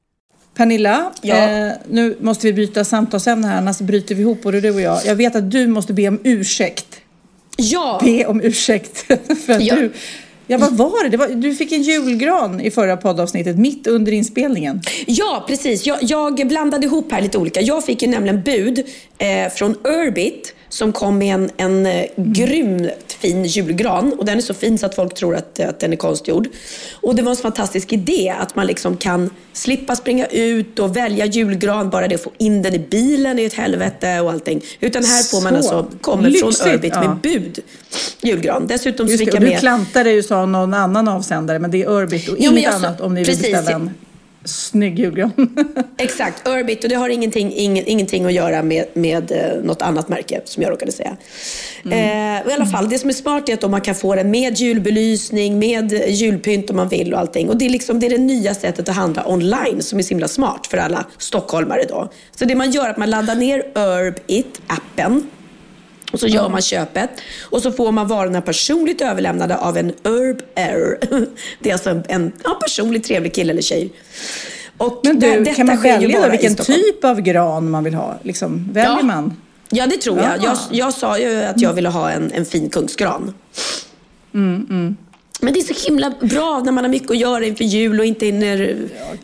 [0.55, 1.35] Pernilla, ja.
[1.35, 5.05] eh, nu måste vi byta samtalsämne här, annars bryter vi ihop både du och jag.
[5.05, 7.01] Jag vet att du måste be om ursäkt.
[7.57, 8.01] Ja!
[8.03, 8.97] Be om ursäkt.
[9.45, 9.75] för att ja.
[9.75, 9.91] du,
[10.47, 11.09] ja, vad var det?
[11.09, 14.81] det var, du fick en julgran i förra poddavsnittet, mitt under inspelningen.
[15.07, 15.85] Ja, precis.
[15.85, 17.61] Jag, jag blandade ihop här lite olika.
[17.61, 18.79] Jag fick ju nämligen bud
[19.17, 24.13] eh, från Urbit som kom med en, en eh, grymt fin julgran.
[24.13, 26.47] Och den är så fin så att folk tror att, att den är konstgjord.
[27.01, 31.25] Och det var en fantastisk idé att man liksom kan slippa springa ut och välja
[31.25, 31.89] julgran.
[31.89, 34.61] Bara det att få in den i bilen är ett helvete och allting.
[34.79, 37.01] Utan här får man alltså, kommer Lyxigt, från Urbit ja.
[37.01, 37.59] med bud.
[38.21, 38.67] Julgran.
[38.67, 42.29] Dessutom Just det, och du klantade ju sa någon annan avsändare men det är Urbit
[42.29, 43.89] och inget annat om ni vill beställa en
[44.45, 45.31] snygg julgran.
[45.97, 50.09] Exakt, Urbit och det har ingenting, ing, ingenting att göra med, med uh, något annat
[50.09, 51.17] märke som jag råkade säga.
[51.85, 51.97] Mm.
[52.43, 54.57] Uh, I alla fall, det som är smart är att man kan få den med
[54.57, 57.49] julbelysning, med julpynt om man vill och allting.
[57.49, 60.09] Och det är, liksom, det är det nya sättet att handla online som är så
[60.09, 62.11] himla smart för alla stockholmare då.
[62.35, 65.23] Så det man gör är att man laddar ner Urbit-appen
[66.11, 67.09] och så gör man köpet
[67.41, 70.97] och så får man varorna personligt överlämnade av en Herb Air.
[71.59, 73.93] Det är alltså en, en ja, personligt trevlig kille eller tjej.
[74.77, 78.19] Och Men du, det, kan man välja vilken typ av gran man vill ha?
[78.23, 79.03] Liksom, väljer ja.
[79.03, 79.37] man?
[79.69, 80.43] Ja, det tror jag.
[80.43, 80.57] jag.
[80.71, 83.33] Jag sa ju att jag ville ha en, en fin kungsgran.
[84.33, 84.97] Mm, mm.
[85.41, 88.05] Men det är så himla bra när man har mycket att göra inför jul och
[88.05, 88.77] inte hinner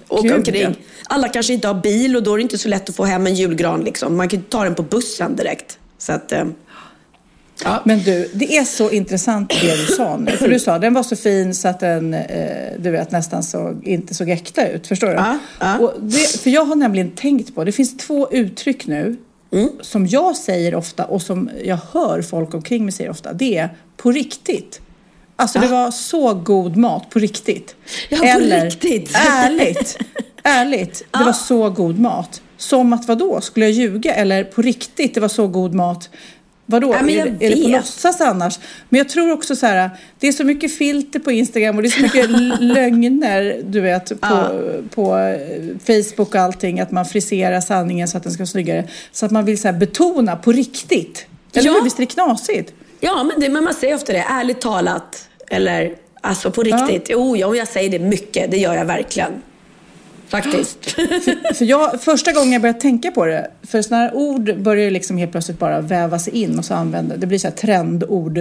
[0.08, 0.62] åka gud, omkring.
[0.62, 0.70] ja.
[1.10, 3.28] Alla kanske inte har bil och då är det inte så lätt att få hem
[3.28, 3.84] en julgran.
[3.84, 4.18] Liksom.
[4.18, 5.80] Man kan ta den på bussen direkt.
[5.98, 6.46] Så att, eh,
[7.64, 7.82] ja.
[7.86, 10.32] Men du, det är så intressant det du sa nu.
[10.32, 13.76] För du sa den var så fin så att den, eh, du vet, nästan så,
[13.84, 14.88] inte såg äkta ut.
[14.88, 15.14] Förstår du?
[15.14, 15.94] Ja, ja.
[16.00, 19.16] Det, för jag har nämligen tänkt på, det finns två uttryck nu
[19.52, 19.70] Mm.
[19.82, 23.34] som jag säger ofta och som jag hör folk omkring mig säger ofta.
[23.34, 24.82] Det är på riktigt.
[25.36, 27.76] Alltså det var så god mat på riktigt.
[28.10, 29.12] Ja, på riktigt.
[29.30, 29.98] ärligt.
[30.44, 32.42] Ärligt, det var så god mat.
[32.58, 34.14] Som att vadå, skulle jag ljuga?
[34.16, 36.10] Eller på riktigt, det var så god mat.
[36.70, 38.60] Vadå, Ja, är, är det på låtsas annars?
[38.90, 39.90] Men jag tror också så här,
[40.20, 42.30] det är så mycket filter på Instagram och det är så mycket
[42.62, 44.62] lögner, du vet, på,
[44.96, 48.84] på eh, Facebook och allting, att man friserar sanningen så att den ska vara snyggare.
[49.12, 51.26] Så att man vill så betona på riktigt.
[51.54, 51.74] Eller Ja.
[51.74, 51.84] hur?
[51.84, 52.74] Visst är det knasigt?
[53.00, 54.26] Ja, men, det, men man säger ofta det.
[54.30, 55.30] Ärligt talat.
[55.50, 57.08] Eller alltså på riktigt.
[57.10, 58.52] Jo, ja, jag säger det mycket.
[58.52, 59.32] Det gör jag verkligen.
[60.28, 60.92] Faktiskt.
[61.56, 64.90] För jag, första gången jag började tänka på det, för sådana här ord börjar ju
[64.90, 68.40] liksom helt plötsligt bara väva sig in och så använder, det blir så här trendord,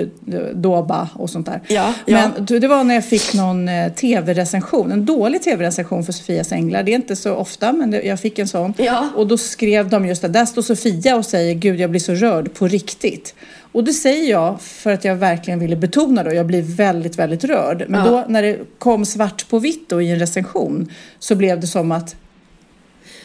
[0.54, 1.60] doba och sånt där.
[1.66, 2.30] Ja, ja.
[2.36, 6.82] Men det var när jag fick någon eh, tv-recension, en dålig tv-recension för Sofias änglar.
[6.82, 8.74] Det är inte så ofta, men det, jag fick en sån.
[8.76, 9.08] Ja.
[9.16, 12.14] Och då skrev de just det, där står Sofia och säger Gud jag blir så
[12.14, 13.34] rörd på riktigt.
[13.76, 17.44] Och det säger jag för att jag verkligen ville betona då, jag blir väldigt, väldigt
[17.44, 17.84] rörd.
[17.88, 18.10] Men Ja.
[18.10, 21.92] då när det kom svart på vitt då i en recension så blev det som
[21.92, 22.16] att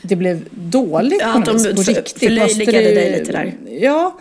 [0.02, 2.20] det blev dåligt Ja, på något de på riktigt.
[2.20, 3.54] förlöjligade det- dig lite där.
[3.80, 4.18] Ja,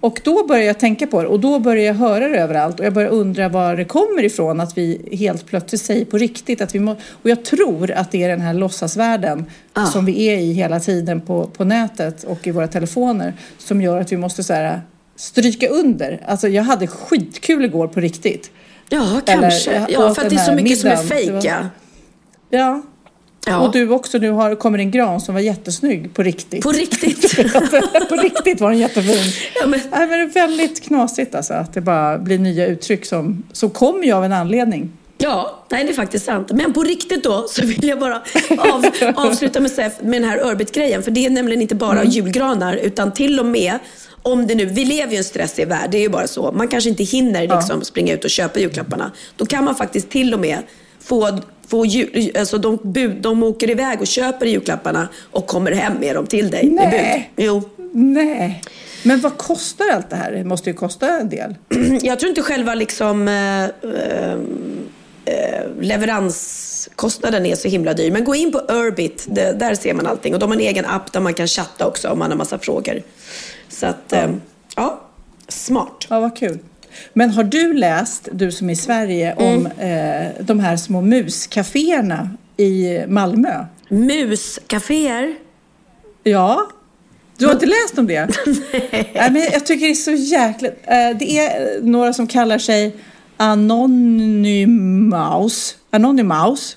[0.00, 2.86] och då började jag tänka på det och då började jag höra det överallt och
[2.86, 6.74] jag började undra var det kommer ifrån att vi helt plötsligt säger på riktigt att
[6.74, 9.86] vi må, och jag tror att det är den här låtsasvärlden Ah.
[9.86, 14.00] som vi är i hela tiden på, på nätet och i våra telefoner som gör
[14.00, 14.80] att vi måste så här,
[15.20, 16.22] stryka under.
[16.26, 18.50] Alltså jag hade skitkul igår på riktigt.
[18.88, 19.86] Ja, kanske.
[19.88, 21.32] ja, för att det är så mycket som är middagen.
[21.34, 21.68] Var- fejka.
[22.50, 22.82] Ja.
[23.46, 23.60] Ja.
[23.60, 26.62] Och du också, nu har, kommer en gran som var jättesnygg på riktigt.
[26.62, 27.36] På riktigt.
[28.08, 29.32] på riktigt var den jättefin.
[29.60, 33.06] Ja, men- Nej, men det är väldigt knasigt alltså, att det bara blir nya uttryck
[33.06, 34.92] som, som kommer ju av en anledning.
[35.18, 36.52] Ja, nej, det är faktiskt sant.
[36.52, 38.22] Men på riktigt då så vill jag bara
[38.58, 39.70] av, avsluta med,
[40.02, 41.02] med den här Urbit-grejen.
[41.02, 42.10] För det är nämligen inte bara Mm.
[42.10, 43.78] julgranar utan till och med
[44.22, 46.52] om det nu, vi lever ju i en stressig värld, det är ju bara så.
[46.52, 49.12] Man kanske inte hinner liksom springa ut och köpa julklapparna.
[49.36, 50.58] Då kan man faktiskt till och med
[51.00, 55.92] få, få jul, alltså de, bud, de åker iväg och köper julklapparna och kommer hem
[56.00, 56.70] med dem till dig.
[56.70, 57.30] med Nej.
[57.36, 57.46] bud.
[57.46, 57.62] Jo.
[57.92, 58.62] Nej.
[59.02, 60.32] Men vad kostar allt det här?
[60.32, 61.54] Det måste ju kosta en del.
[62.02, 64.40] Jag tror inte själva liksom, eh, eh,
[65.80, 68.10] leveranskostnaden är så himla dyr.
[68.10, 70.34] Men gå in på Urbit, det, där ser man allting.
[70.34, 72.58] Och de har en egen app där man kan chatta också om man har massa
[72.58, 73.02] frågor.
[73.70, 74.30] Så att, eh,
[74.76, 75.00] ja,
[75.48, 76.06] smart.
[76.10, 76.58] Ja, vad kul.
[77.12, 80.26] Men har du läst, du som är i Sverige, om Mm.
[80.26, 83.64] eh, de här små muskaféerna i Malmö?
[83.88, 85.34] Muskaféer.
[86.22, 86.68] Ja.
[87.38, 88.28] Du har inte läst om det?
[88.72, 89.12] Nej.
[89.14, 90.68] men jag tycker det är så jäkla...
[90.68, 92.96] eh, Det är några som kallar sig
[94.40, 95.76] Anonymous.
[95.90, 96.76] Anonymous,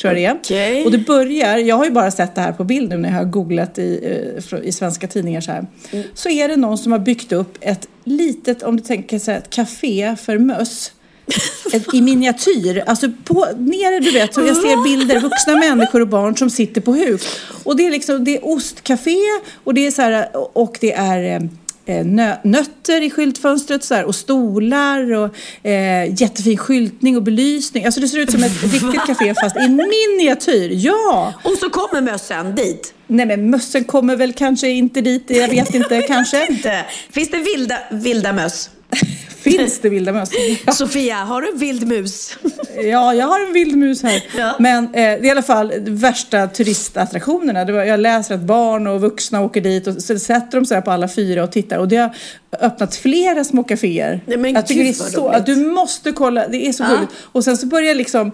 [0.00, 0.34] tror jag det är.
[0.34, 0.84] Okej.
[0.84, 3.16] Och det börjar, jag har ju bara sett det här på bild nu när jag
[3.16, 4.18] har googlat i,
[4.52, 5.66] eh, i svenska tidningar så här.
[6.14, 9.38] Så är det någon som har byggt upp ett litet, om du tänker så här,
[9.38, 10.92] ett café för möss.
[11.72, 16.08] Ett, I miniatyr, alltså på, nere du vet, så jag ser bilder, vuxna människor och
[16.08, 17.22] barn som sitter på huk.
[17.64, 19.16] Och det är liksom, det är ostcafé
[19.64, 21.48] och det är så här, och det är eh,
[21.90, 25.36] nö, nötter i skyltfönstret så här, och stolar och
[25.66, 27.84] eh, jättefin skyltning och belysning.
[27.84, 30.70] Alltså det ser ut som ett riktigt café fast i miniatyr.
[30.72, 31.34] Ja!
[31.44, 32.94] Och så kommer mössen dit.
[33.06, 36.46] Nej men mössen kommer väl kanske inte dit, jag vet inte, kanske.
[36.46, 36.84] Inte.
[37.10, 38.70] Finns det vilda, vilda möss?
[39.40, 40.30] Finns det vilda möss?
[40.72, 42.38] Sofia, har du en vild mus?
[42.82, 44.24] Ja, jag har en vildmus här.
[44.38, 44.56] Ja.
[44.58, 47.64] Men eh, det är i alla fall värsta turistattraktionerna.
[47.64, 50.90] Var, jag läser att barn och vuxna åker dit och så sätter de sig på
[50.90, 51.78] alla fyra och tittar.
[51.78, 52.14] Och det har
[52.60, 54.20] öppnat flera små kaféer.
[54.26, 56.88] Nej, men jag tycker det är så, att du måste kolla, det är så Ja.
[56.88, 57.12] gulligt.
[57.22, 58.32] Och sen så börjar liksom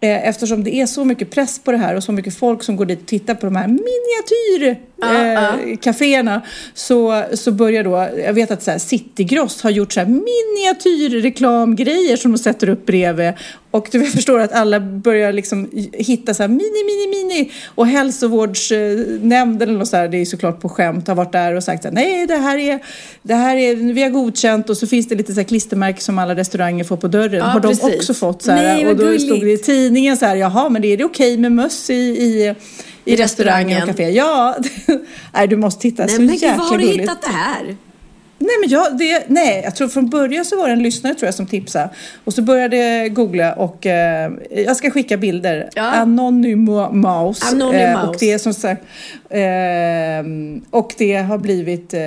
[0.00, 2.86] eftersom det är så mycket press på det här och så mycket folk som går
[2.86, 5.60] dit och tittar på de här miniatyr Ja, ja.
[5.60, 6.42] eh, kaféerna
[6.74, 12.16] så, så börjar då, jag vet att så här, Citygross har gjort så här miniatyrreklamgrejer
[12.16, 13.32] som de sätter upp bredvid
[13.74, 19.68] och du förstår att alla börjar liksom hitta så här mini, mini, mini och hälsovårdsnämnden
[19.68, 21.88] eller något så här, det är såklart på skämt, har varit där och sagt så
[21.88, 22.80] här, nej det här är,
[23.22, 26.18] det här är, vi har godkänt och så finns det lite så här klistermärken som
[26.18, 27.34] alla restauranger får på dörren.
[27.34, 27.94] Ja, har de precis.
[27.96, 29.24] också fått så här, Nej, och då gulligt.
[29.24, 32.54] stod det i tidningen så här, jaha men är det okej med möss i, i
[33.04, 34.10] i I restaurangen och café.
[34.10, 34.56] Ja,
[35.34, 36.04] nej du måste titta.
[36.04, 37.02] Nej så men gud, var har du gulligt.
[37.02, 37.76] hittat det här?
[38.38, 41.26] Nej, men jag, det, nej, jag tror från början så var det en lyssnare tror
[41.26, 41.90] jag som tipsade.
[42.24, 45.70] Och så började jag googla och eh, jag ska skicka bilder.
[45.74, 45.82] Ja.
[45.82, 47.52] Anonymous.
[47.52, 47.74] Anonymous.
[47.74, 48.82] Eh, och det är som sagt,
[49.30, 52.00] eh, och det har blivit eh,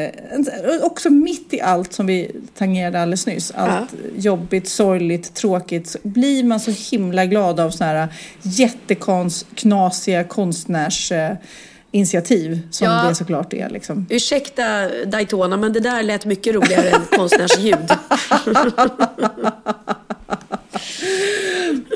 [0.81, 3.51] också mitt i allt som vi tangerade alldeles nyss.
[3.55, 5.87] Allt jobbigt, sorgligt, tråkigt.
[5.87, 8.07] Så blir man så himla glad av sådana här
[8.41, 11.31] jätteknasiga konstnärs eh,
[11.91, 13.03] initiativ som Ja.
[13.09, 13.69] det såklart är.
[13.69, 14.05] Liksom.
[14.09, 14.63] Ursäkta
[15.05, 17.77] Daytona, men det där lät mycket roligare än konstnärsljud.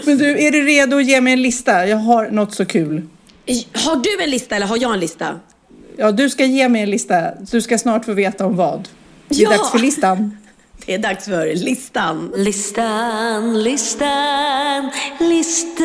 [0.06, 1.88] Men du, är du redo att ge mig en lista?
[1.88, 3.02] Jag har något så kul.
[3.74, 5.40] Har du en lista eller har jag en lista?
[5.98, 7.32] Ja, du ska ge mig en lista.
[7.52, 8.90] Du ska snart få veta om vad.
[9.28, 9.50] Det är Ja.
[9.50, 10.38] dags för listan.
[10.86, 12.32] Det är dags för listan.
[12.36, 15.82] Listan, listan, listan.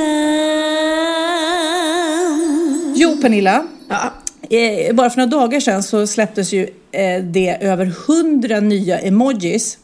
[3.23, 3.67] Pernilla.
[3.89, 4.13] Ja.
[4.59, 6.63] Eh, bara för några dagar sedan så släpptes ju
[6.93, 9.79] eh, det över hundra nya emojis.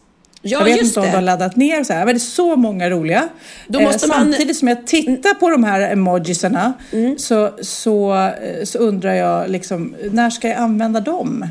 [0.45, 1.11] Ja, jag vet inte om det.
[1.13, 3.29] du har laddat ner så här, men det är så många roliga.
[3.69, 7.19] Då måste eh, man- Samtidigt som jag tittar på de här emojisarna Mm.
[7.19, 11.47] så, så, eh, så undrar jag liksom, när ska jag använda dem?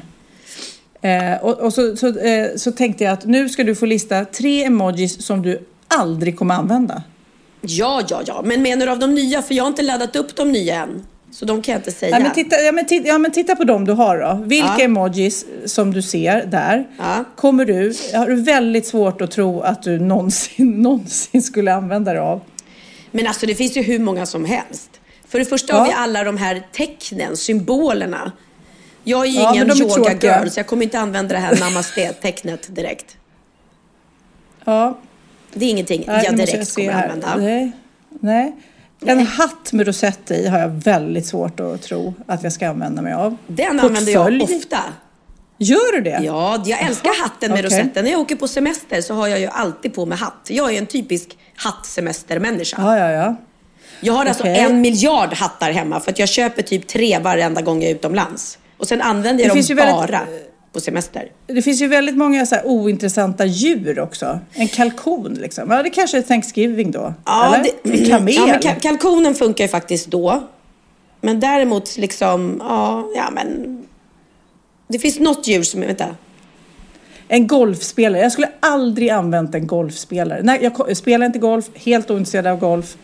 [1.02, 4.26] Eh, och och så, så, eh, så tänkte jag att nu ska du få lista
[4.26, 7.04] tre emojis som du aldrig kommer använda.
[7.62, 8.42] Ja, ja, ja.
[8.46, 9.42] Men menar du av de nya?
[9.42, 11.06] För jag har inte laddat upp de nya än.
[11.32, 12.16] Så de kan jag inte säga.
[12.18, 14.44] Ja, men titta, ja, men titta, ja, men titta på dem du har då.
[14.46, 14.84] Vilka Ja.
[14.84, 17.24] emojis som du ser där Ja.
[17.36, 22.22] kommer du, har du väldigt svårt att tro att du någonsin, någonsin skulle använda dig
[22.22, 22.42] av.
[23.12, 24.90] Men alltså det finns ju hur många som helst.
[25.28, 28.32] För det första har vi alla de här tecknen, symbolerna.
[29.04, 30.40] Jag är ju ingen är yoga tråkiga.
[30.40, 33.18] girl så jag kommer inte använda det här namaste-tecknet direkt.
[34.66, 35.00] Ja,
[35.54, 37.04] Det är ingenting jag direkt se kommer här.
[37.04, 37.36] använda.
[37.38, 37.72] Nej.
[38.20, 38.56] Nej.
[39.06, 43.02] En hatt med rosett i har jag väldigt svårt att tro att jag ska använda
[43.02, 43.38] mig av.
[43.48, 44.58] Den använder jag Portfölj.
[44.58, 44.78] ofta.
[45.58, 46.20] Gör du det?
[46.24, 47.80] Ja, jag älskar hatten med okej.
[47.80, 48.04] rosetten.
[48.04, 50.48] När jag åker på semester så har jag ju alltid på mig hatt.
[50.50, 52.78] Jag är en typisk hattsemestermänniska.
[52.82, 53.36] Ja, ja, ja.
[54.02, 54.60] Jag har alltså Okej.
[54.60, 58.58] en miljard hattar hemma för att jag köper typ tre varenda gång jag är utomlands.
[58.78, 60.22] Och sen använder Det jag finns dem ju väldigt- bara
[60.74, 61.32] på semester.
[61.48, 64.40] Det finns ju väldigt många så ointressanta djur också.
[64.54, 65.72] En kalkon liksom.
[65.72, 67.14] Ja, det kanske är Thanksgiving då.
[67.46, 67.64] eller?
[67.84, 68.34] det, En kamel.
[68.36, 70.44] ja men ka- kalkonen funkar ju faktiskt då.
[71.22, 73.78] Men däremot liksom, ja, ja men.
[74.88, 76.16] Det finns något djur som, vänta.
[77.28, 78.22] En golfspelare.
[78.22, 80.40] Jag skulle aldrig använt en golfspelare.
[80.44, 82.98] Nej, jag spelar inte golf, helt ointresserad av golf.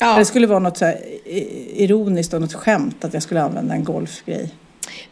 [0.00, 0.92] Ja, Det skulle vara något så
[1.74, 4.50] ironiskt och något skämt att jag skulle använda en golfgrej.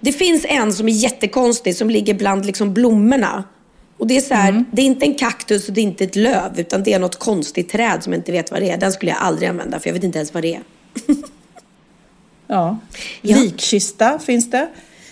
[0.00, 3.44] Det finns en som är jättekonstig som ligger bland liksom blommorna.
[3.98, 4.64] Och det är så här, Mm.
[4.72, 7.18] det är inte en kaktus och det är inte ett löv utan det är något
[7.18, 8.76] konstigt träd som jag inte vet vad det är.
[8.78, 10.62] Den skulle jag aldrig använda för jag vet inte ens vad det är.
[12.46, 12.78] Ja.
[13.22, 13.36] Ja.
[13.36, 14.68] Likkista finns det.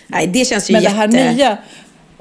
[0.07, 1.07] Nej, det känns ju Men jätte...
[1.07, 1.57] det här nya,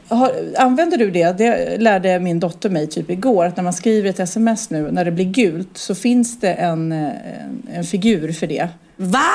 [0.09, 1.39] har, använder du det?
[1.39, 3.45] Det lärde min dotter mig typ igår.
[3.45, 6.93] Att när man skriver ett sms nu, när det blir gult, så finns det en,
[6.93, 8.69] eh, en, en figur för det.
[8.97, 9.27] Va?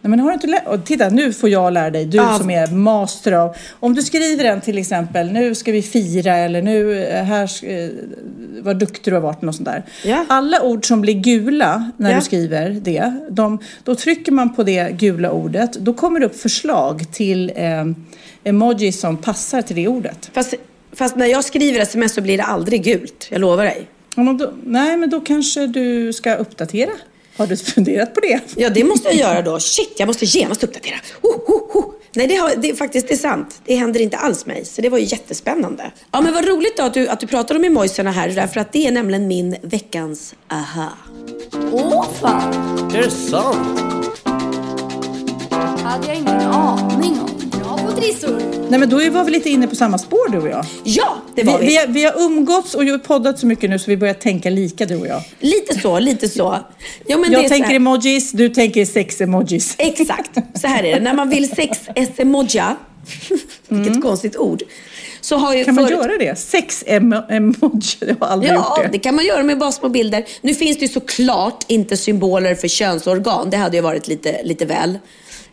[0.00, 2.38] Nej, men har du inte lä- och titta, nu får jag lära dig, du Ja.
[2.38, 3.56] som är master av...
[3.80, 7.88] Om du skriver en till exempel, nu ska vi fira eller nu, eh, här, eh,
[8.62, 9.82] vad duktig du har varit, något sånt där.
[10.04, 10.24] Ja.
[10.28, 12.16] Alla ord som blir gula när Ja.
[12.16, 16.40] du skriver det, de, då trycker man på det gula ordet, då kommer det upp
[16.40, 17.84] förslag till eh,
[18.44, 20.30] emojis som passar till det ordet.
[20.32, 20.54] Fast,
[20.92, 23.28] fast när jag skriver sms så blir det aldrig gult.
[23.30, 23.86] Jag lovar dig.
[24.16, 26.90] Då, nej, men då kanske du ska uppdatera.
[27.38, 28.40] Har du funderat på det?
[28.56, 29.60] Ja, det måste jag göra då.
[29.60, 30.96] Shit, jag måste genast uppdatera.
[31.22, 31.92] Ho, ho, ho.
[32.14, 33.60] Nej, det, har, det är faktiskt det är sant.
[33.64, 34.64] Det händer inte alls mig.
[34.64, 35.90] Så det var ju jättespännande.
[36.12, 38.28] Ja, men vad roligt då att du, att du pratar om emojisarna här.
[38.28, 40.88] Därför att det är nämligen min veckans aha.
[41.72, 42.52] Åh fan!
[42.94, 43.78] Är det sant?
[45.88, 47.37] hade jag ingen aning om.
[48.00, 48.42] Trissor!
[48.70, 50.64] Nej, men då var vi lite inne på samma spår du och jag.
[50.84, 51.66] Ja, det Vi, var vi.
[51.66, 54.86] vi, har, vi har umgåtts och poddat så mycket nu så vi börjar tänka lika
[54.86, 55.22] du och jag.
[55.40, 56.58] Lite så, lite så.
[57.06, 59.74] Ja, men Jag tänker emojis, du tänker sex-emojis.
[59.78, 60.30] Exakt,
[60.60, 61.00] så här är det.
[61.00, 62.76] När man vill sex-emoja,
[63.68, 64.62] vilket konstigt ord,
[65.20, 65.64] så har ju Mm.
[65.64, 66.38] Kan man förut- göra det?
[66.38, 67.96] Sex-emoji?
[68.00, 68.88] Jag har aldrig Ja, gjort det.
[68.92, 70.24] det kan man göra med bara små bilder.
[70.40, 73.50] Nu finns det ju såklart inte symboler för könsorgan.
[73.50, 74.98] Det hade ju varit lite, lite väl.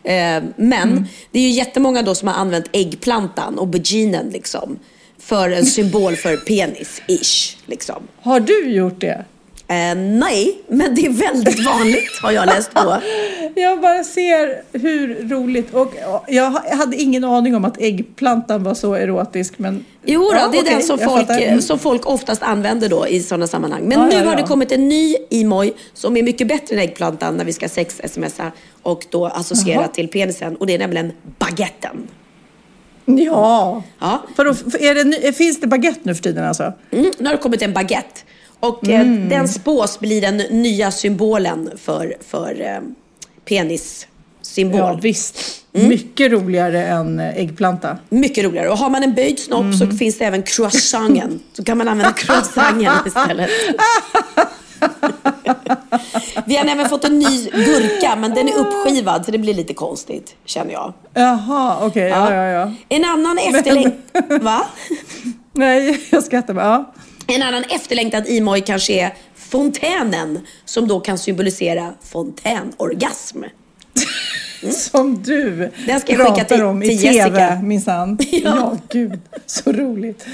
[0.06, 1.04] Eh, men Mm.
[1.30, 4.78] det är ju jättemånga då som har använt äggplantan, auberginen liksom.
[5.18, 7.56] För en symbol för penis-ish.
[7.66, 8.02] Liksom.
[8.20, 9.24] Har du gjort det?
[9.68, 13.00] Eh, nej, men det är väldigt vanligt har jag läst på.
[13.54, 15.74] Jag bara ser hur roligt.
[15.74, 15.94] Och
[16.28, 19.58] ja, jag hade ingen aning om att äggplantan var så erotisk.
[19.58, 19.84] Men...
[20.04, 21.40] Jo då, Ja, det är okej, den som folk, fattar.
[21.40, 21.62] Mm.
[21.62, 23.82] som folk oftast använder då i sådana sammanhang.
[23.82, 26.82] Men Ja, nu ja, har det kommit en ny emoj som är mycket bättre än
[26.82, 28.52] äggplantan när vi ska sex-smsa
[28.82, 29.88] och då associera Jaha.
[29.88, 30.56] till penisen.
[30.56, 32.08] Och det är nämligen baguetten.
[33.04, 33.82] Ja.
[33.98, 34.22] Ja.
[34.36, 34.50] Vadå,
[34.80, 36.72] är det, finns det baguette nu för tiden alltså?
[36.90, 38.20] Mm, nu har det kommit en baguette.
[38.60, 42.80] Och eh, den spås bli den nya symbolen för, för eh,
[43.44, 44.80] penissymbol.
[44.80, 45.38] Ja, visst.
[45.72, 47.98] Mycket roligare än eh, äggplanta.
[48.08, 48.68] Mycket roligare.
[48.68, 51.40] Och har man en böjd snopp så finns det även croissanten.
[51.52, 53.50] Så kan man använda croissanten istället.
[56.44, 59.74] Vi har även fått en ny gurka, men den är uppskivad så det blir lite
[59.74, 60.92] konstigt, känner jag.
[61.14, 62.08] Jaha, okej.
[62.08, 62.72] Ja, ja, ja.
[62.88, 64.42] En annan efterlängtad...
[64.42, 64.66] Va?
[65.52, 66.64] Nej, jag skrattar bara.
[66.64, 66.92] Ja.
[67.26, 73.42] En annan efterlängtad emoj kanske är fontänen, som då kan symbolisera fontänorgasm.
[74.72, 78.18] Som du Den ska pratar till- om i tv minsann.
[78.30, 78.38] Ja.
[78.44, 78.76] Ja.
[78.88, 79.20] gud.
[79.46, 80.26] Så roligt.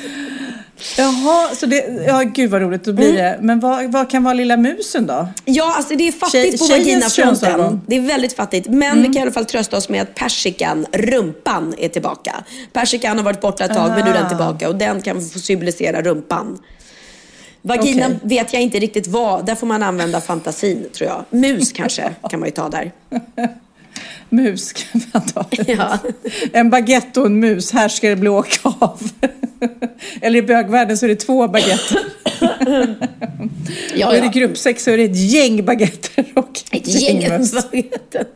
[0.99, 2.84] Jaha, så det, ja gud vad roligt.
[2.84, 3.16] Då blir Mm.
[3.22, 3.38] det.
[3.40, 5.28] Men vad, vad kan vara lilla musen då?
[5.45, 7.80] Ja, alltså det är fattigt Tjej- på vaginafronten.
[7.86, 8.68] Det är väldigt fattigt.
[8.68, 12.45] Men vi kan i alla fall trösta oss med att persikan, rumpan, är tillbaka.
[12.72, 14.28] Persikan har varit borta ett tag, men nu är den Ah.
[14.28, 14.68] tillbaka.
[14.68, 16.59] Och den kan få symbolisera rumpan.
[17.63, 18.19] Vagina Okej.
[18.23, 19.47] vet jag inte riktigt vad.
[19.47, 21.25] Där får man använda fantasin, tror jag.
[21.31, 22.93] Mus kanske kan man ju ta där.
[24.29, 25.47] Mus kan man ta.
[25.67, 25.99] Ja.
[26.53, 29.03] En baguette och en mus, här ska det bli åka av.
[30.21, 31.99] Eller i bögvärlden så är det två baguetter.
[33.95, 34.33] Ja, och är det ja.
[34.33, 37.53] gruppsex så är det ett gäng baguetter och Ett gäng möss.
[37.53, 38.27] baguetter.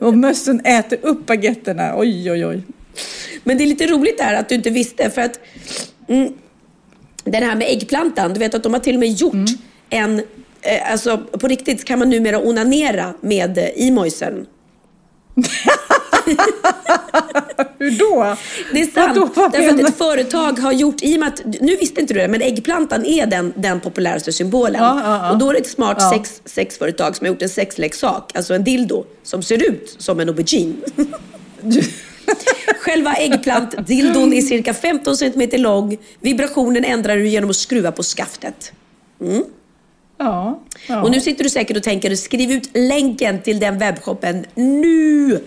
[0.00, 1.92] Och mössen äter upp baguetterna.
[1.96, 2.62] Oj, oj, oj.
[3.44, 5.40] Men det är lite roligt där att du inte visste för att
[6.08, 6.32] mm,
[7.24, 9.46] den här med äggplantan, du vet att de har till och med gjort Mm.
[9.90, 10.18] en,
[10.62, 14.46] eh, alltså på riktigt kan man numera onanera med eh.
[17.78, 18.36] Hur då?
[18.72, 19.16] Det är sant.
[19.16, 22.14] Vadå, vad därför att ett företag har gjort, i och med att, nu visste inte
[22.14, 24.82] du det, men äggplantan är den, den populäraste symbolen.
[24.82, 25.30] Ja, ja, ja.
[25.32, 28.64] Och då är det ett smart sex, sexföretag som har gjort en sexleksak, alltså en
[28.64, 30.76] dildo, som ser ut som en aubergine.
[32.80, 35.96] Själva äggplantdildon är cirka 15 cm lång.
[36.20, 38.72] Vibrationen ändrar du genom att skruva på skaftet.
[40.18, 40.62] Ja.
[40.88, 41.02] ja.
[41.02, 45.40] Och nu sitter du säkert och tänker, skriv ut länken till den webbshoppen nu!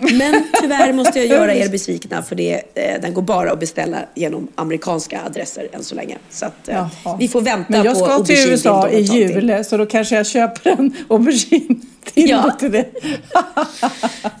[0.00, 3.98] Men tyvärr måste jag göra er besvikna för det, eh, den går bara att beställa
[4.14, 6.16] genom amerikanska adresser än så länge.
[6.30, 6.88] Så att, eh,
[7.18, 10.26] vi får vänta Men jag på ska till USA i jul så då kanske jag
[10.26, 12.56] köper en aubergine till Ja.
[12.58, 12.84] till det.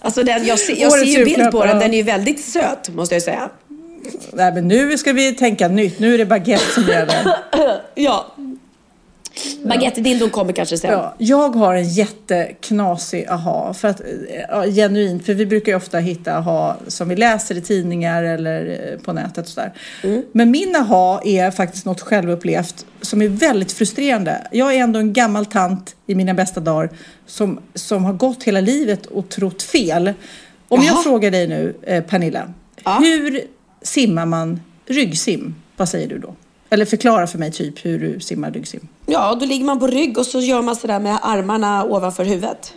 [0.00, 2.88] Alltså den, jag ser, jag ser ju bild på den, den är ju väldigt söt
[2.94, 3.50] måste jag säga.
[4.32, 5.98] Nej men nu ska vi tänka nytt.
[5.98, 7.36] Nu är det baguette som gäller.
[7.94, 8.26] Ja.
[9.64, 10.90] Baguette-dildon kommer kanske sen.
[10.90, 13.74] Ja, jag har en jätteknasig aha.
[13.74, 14.00] För att,
[14.48, 18.90] ja, genuint, för vi brukar ju ofta hitta aha som vi läser i tidningar eller
[18.92, 19.72] eh, på nätet och sådär.
[20.32, 24.46] Men min aha är faktiskt något självupplevt som är väldigt frustrerande.
[24.50, 26.90] Jag är ändå en gammal tant i mina bästa dagar
[27.26, 30.12] som, som har gått hela livet och trott fel.
[30.68, 30.84] Om Jaha.
[30.94, 32.52] jag frågar dig nu, eh, Pernilla,
[32.84, 32.98] Ja.
[33.02, 33.40] hur
[33.82, 35.54] simmar man ryggsim?
[35.76, 36.34] Vad säger du då?
[36.70, 38.88] Eller förklara för mig typ hur du simmar ryggsim.
[39.06, 42.72] Ja, då ligger man på rygg och så gör man sådär med armarna ovanför huvudet.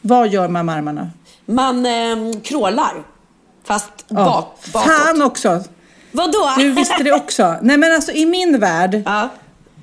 [0.00, 1.10] Vad gör man med armarna?
[1.46, 2.92] Man eh, krålar.
[3.64, 4.14] Fast Ja.
[4.14, 4.90] bak, bakåt.
[4.92, 5.64] Fan också!
[6.12, 6.48] Vadå?
[6.58, 7.54] Du visste det också.
[7.62, 9.28] Nej men alltså i min värld, Ja.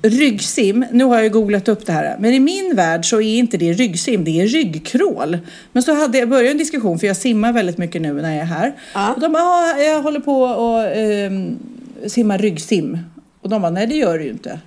[0.02, 3.56] ryggsim, nu har jag googlat upp det här, men i min värld så är inte
[3.56, 5.38] det ryggsim, det är ryggkrål.
[5.72, 8.40] Men så hade jag börjat en diskussion, för jag simmar väldigt mycket nu när jag
[8.40, 8.72] är här.
[8.94, 9.12] Ja.
[9.14, 11.58] Och de bara, ah, jag håller på och ehm,
[12.06, 12.98] simmar ryggsim.
[13.44, 14.60] Och de bara, nej det gör du ju inte.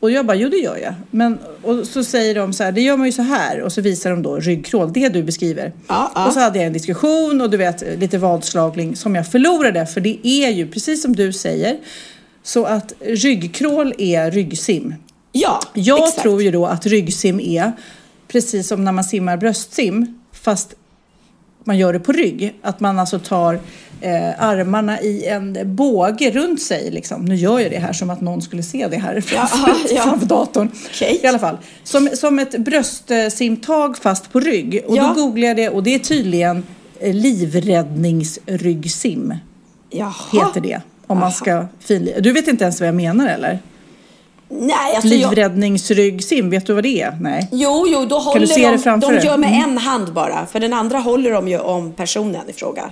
[0.00, 0.94] Och jag bara, jo det gör jag.
[1.10, 3.60] Men, och så säger de så här, det gör man ju så här.
[3.60, 5.72] Och så visar de då ryggkrål, det du beskriver.
[5.88, 6.26] Ja, ja.
[6.26, 9.86] Och så hade jag en diskussion och du vet lite vadslagning som jag förlorade.
[9.86, 11.78] För det är ju, precis som du säger,
[12.42, 14.94] så att ryggkrål är ryggsim.
[15.32, 16.22] Ja, Jag exakt.
[16.22, 17.72] tror ju då att ryggsim är
[18.28, 20.74] precis som när man simmar bröstsim, fast
[21.64, 22.54] man gör det på rygg.
[22.62, 23.60] Att man alltså tar
[24.00, 26.90] eh, armarna i en båge runt sig.
[26.90, 27.24] Liksom.
[27.24, 30.02] Nu gör jag det här som att någon skulle se det här framför, ja.
[30.02, 30.70] framför datorn.
[30.90, 31.20] Okej.
[31.22, 31.56] I alla fall.
[31.84, 34.82] Som, som ett bröstsimtag fast på rygg.
[34.86, 36.62] Och då googlar jag det och det är tydligen
[37.00, 39.34] eh, livräddningsryggsim.
[39.90, 40.12] Jaha.
[40.32, 40.80] Heter det.
[41.06, 43.58] Om man ska finli- Du vet inte ens vad jag menar eller?
[44.48, 45.30] Nej, alltså jag...
[45.30, 47.18] Livräddningsryggsim, vet du vad det är?
[47.20, 47.48] Nej.
[47.52, 48.72] Jo, jo, då håller du se de...
[48.72, 49.70] det framför de gör med Mm.
[49.70, 50.46] en hand bara.
[50.46, 52.90] För den andra håller de ju om personen i fråga.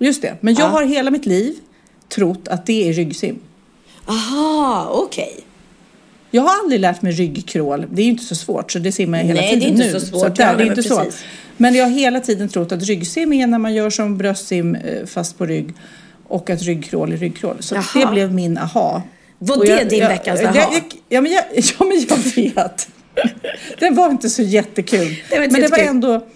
[0.00, 0.36] Just det.
[0.40, 0.66] Men jag Ja.
[0.68, 1.54] har hela mitt liv
[2.08, 3.38] trott att det är ryggsim.
[4.06, 5.36] Aha, okej.
[6.30, 7.86] Jag har aldrig lärt mig ryggkrål.
[7.92, 9.72] Det är ju inte så svårt, så det simmar jag hela Nej, det är tiden
[9.82, 10.00] inte nu.
[10.00, 10.26] så svårt.
[10.26, 10.96] att där, Ja, det är men inte så.
[10.98, 11.20] precis.
[11.56, 15.06] Men jag har hela tiden trott att ryggsim är när man gör som bröstsim eh,
[15.06, 15.72] fast på rygg
[16.28, 17.56] och att ryggkrål är ryggkrål.
[17.60, 17.84] Så Jaha.
[17.94, 19.02] det blev min aha.
[19.38, 20.54] Var Och det din veckans aha?
[20.72, 22.88] Jag, ja, men jag, ja, men jag vet.
[23.78, 25.16] Den var inte så jättekul.
[25.30, 25.88] Det var inte men det var jättekul.
[25.96, 26.26] ändå...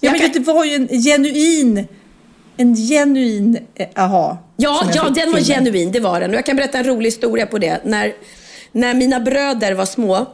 [0.00, 1.86] Ja, men kan- det var ju en genuin
[2.60, 4.38] en genuin eh, aha.
[4.56, 6.30] Ja, ja den var genuin, det var den.
[6.30, 7.80] Och jag kan berätta en rolig historia på det.
[7.84, 8.12] När,
[8.72, 10.26] när mina bröder var små,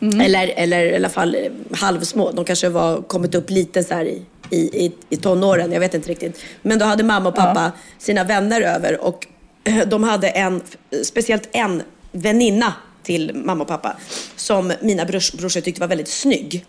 [0.00, 0.20] Mm.
[0.20, 4.04] eller, eller i alla fall eh, halvsmå, de kanske var kommit upp lite så här
[4.04, 6.44] i, i, i, tonåren, jag vet inte riktigt.
[6.62, 9.26] Men då hade mamma och pappa sina vänner över och
[9.64, 10.60] eh, de hade en,
[11.04, 13.96] speciellt en väninna till mamma och pappa
[14.36, 16.64] som mina brors, brorsor tyckte var väldigt snygg.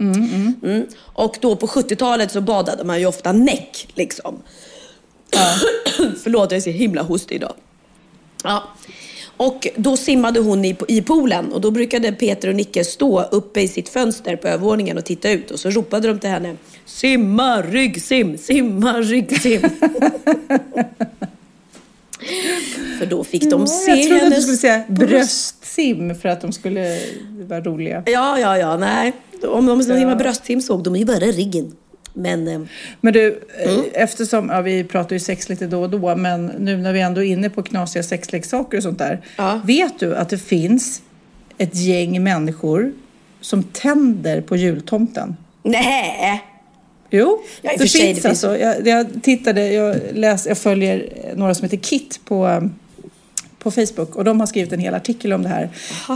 [0.00, 0.86] Mm.
[0.98, 4.42] Och då på 70-talet så badade man ju ofta näck liksom.
[6.22, 7.54] Förlåt, jag är så himla hostig idag.
[8.44, 8.62] Ja.
[9.36, 13.60] Och då simmade hon i, i poolen och då brukade Peter och Nicke stå uppe
[13.60, 17.62] i sitt fönster på övervåningen och titta ut och så ropade de till henne Simma
[17.62, 19.62] ryggsim, simma ryggsim.
[22.98, 25.10] För då fick de se Jag trodde att du hennes skulle säga bröst.
[25.10, 26.98] bröstsim för att de skulle
[27.48, 28.02] vara roliga.
[28.06, 29.12] Ja, ja, ja, nej.
[29.48, 31.76] Om de simmar bröstsim såg de ju bara ryggen.
[32.14, 32.60] Men eh,
[33.00, 33.84] Men du, eh, Mm.
[33.92, 37.20] eftersom, ja, vi pratar ju sex lite då och då, men nu när vi ändå
[37.24, 39.20] är inne på knasiga sexleksaker och sånt där.
[39.36, 39.60] Ja.
[39.64, 41.02] Vet du att det finns
[41.58, 42.92] ett gäng människor
[43.40, 45.36] som tänder på jultomten?
[45.62, 46.42] nej.
[47.10, 48.58] Jo, Ja, för sig, finns alltså.
[48.58, 52.70] Jag, jag tittade, jag, läs, jag följer några som heter Kit på,
[53.58, 55.68] på Facebook och de har skrivit en hel artikel om det här.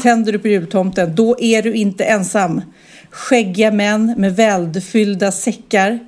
[0.02, 2.62] Tänder du på jultomten, då är du inte ensam.
[3.10, 5.98] Skäggiga män med väldfyllda säckar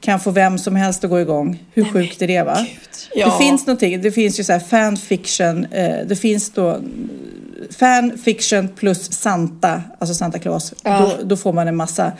[0.00, 1.62] kan få vem som helst att gå igång.
[1.74, 2.66] Hur sjukt är det va?
[3.14, 3.26] Ja.
[3.26, 6.80] Det finns någonting, det finns ju så här fanfiction, eh, det finns då
[7.78, 10.74] fanfiction plus Santa, alltså Santa Claus.
[10.82, 12.12] Då, då får man en massa.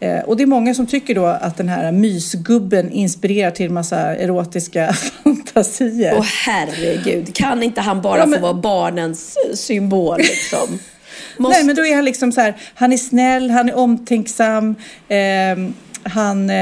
[0.00, 3.98] Eh, och det är många som tycker då att den här mysgubben inspirerar till massa
[4.16, 4.92] erotiska
[5.24, 6.14] fantasier.
[6.18, 10.78] Åh herregud, kan inte han bara Ja, men- få vara barnens eh, symbol liksom?
[11.38, 11.58] Måste...
[11.58, 14.74] Nej men då är han liksom så här, han är snäll, han är omtänksam.
[15.08, 15.74] ehm,
[16.04, 16.56] han eh,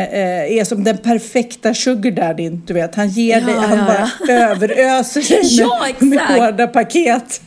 [0.58, 2.94] är som den perfekta sugar daddyn, du vet.
[2.94, 3.84] Han ger Ja, dig, han ja,
[4.28, 7.40] bara överöser dig Ja, med, med hårda paket.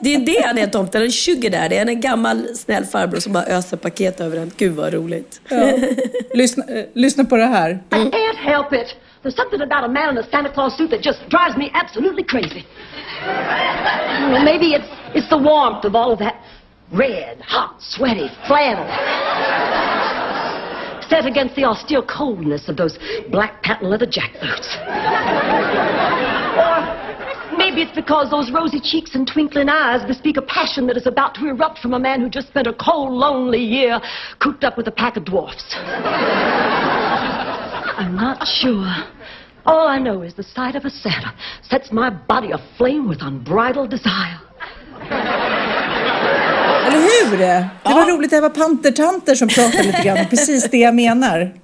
[0.00, 1.68] Det är det han är tomten, en sugar där.
[1.68, 4.50] Det är en gammal snäll farbror som bara öser paket över en.
[4.56, 5.40] Gud vad roligt.
[5.48, 5.72] Ja.
[6.34, 7.70] Lyssna, eh, lyssna på det här.
[7.70, 8.96] I can't help it.
[9.22, 12.24] There's something about a man in a Santa Claus suit that just drives me absolutely
[12.24, 12.64] crazy.
[14.32, 16.34] Well, maybe it's, it's the warmth of all of that
[16.92, 18.86] red, hot, sweaty flannel.
[21.10, 22.98] Set against the austere coldness of those
[23.30, 24.76] black patent leather jackboots.
[26.58, 26.77] or
[27.68, 31.34] maybe it's because those rosy cheeks and twinkling eyes bespeak a passion that is about
[31.34, 34.00] to erupt from a man who just spent a cold, lonely year
[34.42, 35.74] cooped up with a pack of dwarfs.
[37.98, 38.86] I'm not sure.
[39.66, 43.90] All I know is the sight of a Santa sets my body aflame with unbridled
[43.90, 44.40] desire.
[46.88, 47.38] Eller hur?
[47.38, 50.18] Det var roligt, det var pantertanter som pratade lite grann.
[50.30, 51.54] Precis det jag menar.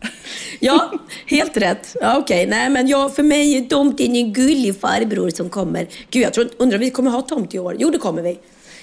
[0.61, 0.93] Ja,
[1.27, 1.97] helt rätt.
[2.01, 5.87] Ja, Okej, nej men jag, för mig är tomten en gullig farbror som kommer.
[6.11, 7.77] Gud, jag tror, undrar om vi kommer ha tomt i år?
[7.79, 8.39] Jo, det kommer vi.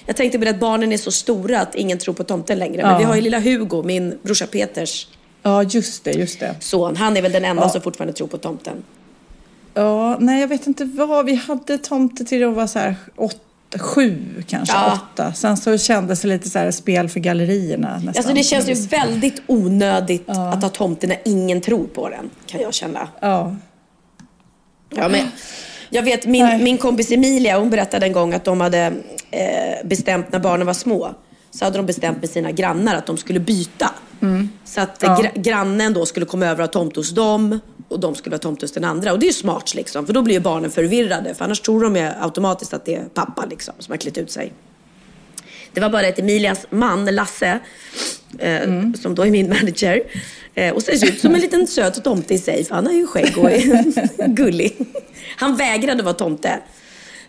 [0.06, 2.82] Jag tänkte på det att barnen är så stora att ingen tror på tomten längre.
[2.82, 2.98] Men Ja.
[2.98, 5.06] vi har ju lilla Hugo, min brorsa Peters
[5.42, 6.54] Ja, just det, just det.
[6.60, 6.96] son.
[6.96, 7.68] Han är väl den enda Ja.
[7.68, 8.84] som fortfarande tror på tomten.
[9.74, 11.26] Ja, nej jag vet inte vad.
[11.26, 13.36] Vi hade tomte till att vara så här åtta,
[13.80, 14.18] sju
[14.48, 15.00] kanske, Ja.
[15.12, 15.32] åtta.
[15.32, 18.08] Sen så kändes det lite så här spel för gallerierna nästan.
[18.16, 22.60] Alltså det känns ju väldigt onödigt att ha tomten när ingen tror på den, kan
[22.60, 23.08] jag känna.
[23.20, 23.56] Ja.
[24.94, 25.26] Ja, men
[25.90, 28.92] jag vet, min, min kompis Emilia, hon berättade en gång att de hade
[29.30, 31.14] eh, bestämt när barnen var små.
[31.50, 33.90] Så hade de bestämt med sina grannar att de skulle byta.
[34.64, 35.20] Så att Ja.
[35.22, 38.38] gra- grannen då skulle komma över och ha tomt hos dem och de skulle ha
[38.40, 39.12] tomt hos den andra.
[39.12, 41.34] Och det är ju smart liksom, för då blir ju barnen förvirrade.
[41.34, 44.30] För annars tror de ju automatiskt att det är pappa liksom som har klätt ut
[44.30, 44.52] sig.
[45.72, 47.58] Det var bara att Emilias man, Lasse,
[48.38, 48.60] eh,
[49.02, 50.02] som då är min manager,
[50.54, 53.06] eh, och ser ut som en liten söt tomte i sig, för han har ju
[53.06, 54.76] skägg och är gullig.
[55.36, 56.58] Han vägrade vara tomte.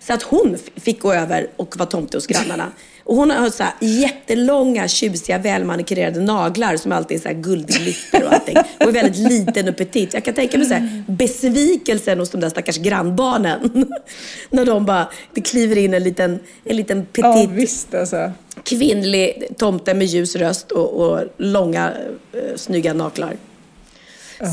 [0.07, 2.71] Så att hon fick gå över och vara tomte hos grannarna.
[3.03, 8.23] Och hon har så här jättelånga, tjusiga, välmanikurerade naglar som alltid är så här guldglitter
[8.23, 8.57] och allting.
[8.79, 10.13] Och är väldigt liten och petit.
[10.13, 13.85] Jag kan tänka mig så här, besvikelsen hos de där stackars grannbarnen.
[14.49, 18.31] När de bara, det kliver in en liten, en liten petit Ja, visst alltså.
[18.63, 21.93] kvinnlig tomte med ljus röst och, och långa,
[22.33, 22.93] eh, snygga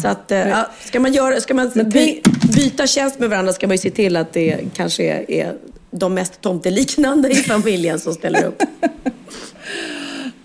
[0.03, 2.21] Så att, eh, ja, ska man, göra, ska man by,
[2.57, 5.55] byta tjänst med varandra ska man ju se till att det kanske är, är
[5.91, 8.63] de mest tomteliknande i familjen som ställer upp.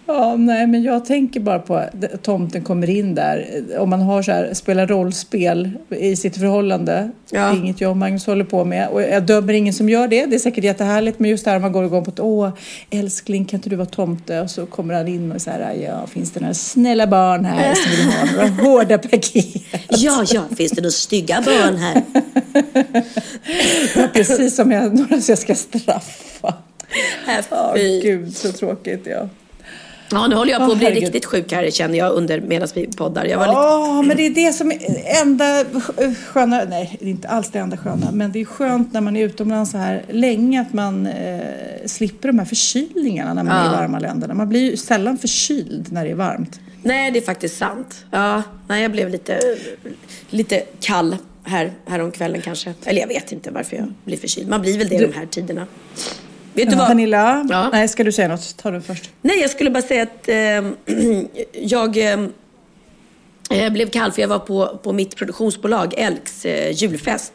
[0.08, 3.64] Ja, nej, men jag tänker bara på att tomten kommer in där.
[3.78, 7.12] Om man har så här, spelar rollspel i sitt förhållande.
[7.30, 7.40] Ja.
[7.40, 8.88] Det är inget jag och Magnus håller på med.
[8.88, 10.26] Och jag dömer ingen som gör det.
[10.26, 11.20] Det är säkert jättehärligt.
[11.20, 12.50] Men just det här man går igång på att åh,
[12.90, 14.42] älskling, kan inte du vara tomte?
[14.42, 17.74] Och så kommer han in och så här, ja, finns det några snälla barn här
[17.76, 19.64] som vill ha några hårda paket?
[19.90, 22.02] Ja, ja, finns det några stygga barn här?
[23.96, 26.54] Ja, precis som jag, några som jag ska straffa.
[27.50, 28.02] Ja, Fy.
[28.02, 29.08] gud, så tråkigt.
[29.10, 29.30] Ja.
[30.16, 31.04] Ja, nu håller jag på att bli herregud.
[31.04, 33.26] riktigt sjuk här känner jag under medan vi poddar.
[33.26, 33.58] Jag var lite...
[33.60, 34.80] Ja, men det är det som är
[35.22, 35.66] enda
[36.28, 39.16] sköna, nej det är inte alls det enda sköna, men det är skönt när man
[39.18, 41.40] är utomlands så här länge att man eh,
[41.86, 43.72] slipper de här förkylningarna när man är i Ja.
[43.72, 44.34] varma länderna.
[44.34, 46.60] Man blir ju sällan förkyld när det är varmt.
[46.84, 48.06] Nej, det är faktiskt sant.
[48.12, 49.40] Ja, nej, jag blev lite,
[50.30, 52.74] lite kall här, här om kvällen kanske.
[52.86, 54.48] Eller jag vet inte varför jag blir förkyld.
[54.50, 55.66] Man blir väl det Du- de här tiderna.
[56.56, 56.88] Vet du vad?
[56.88, 57.70] Pernilla, Ja.
[57.72, 58.58] nej ska du säga något?
[58.58, 59.10] Ta du först.
[59.22, 60.36] Nej, jag skulle bara säga att eh,
[61.62, 62.14] jag
[63.50, 67.34] eh, blev kall för jag var på, på mitt produktionsbolag Elks eh, julfest.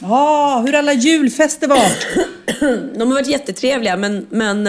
[0.00, 1.92] Ja, hur alla julfester var.
[2.98, 4.64] De har varit jättetrevliga men, men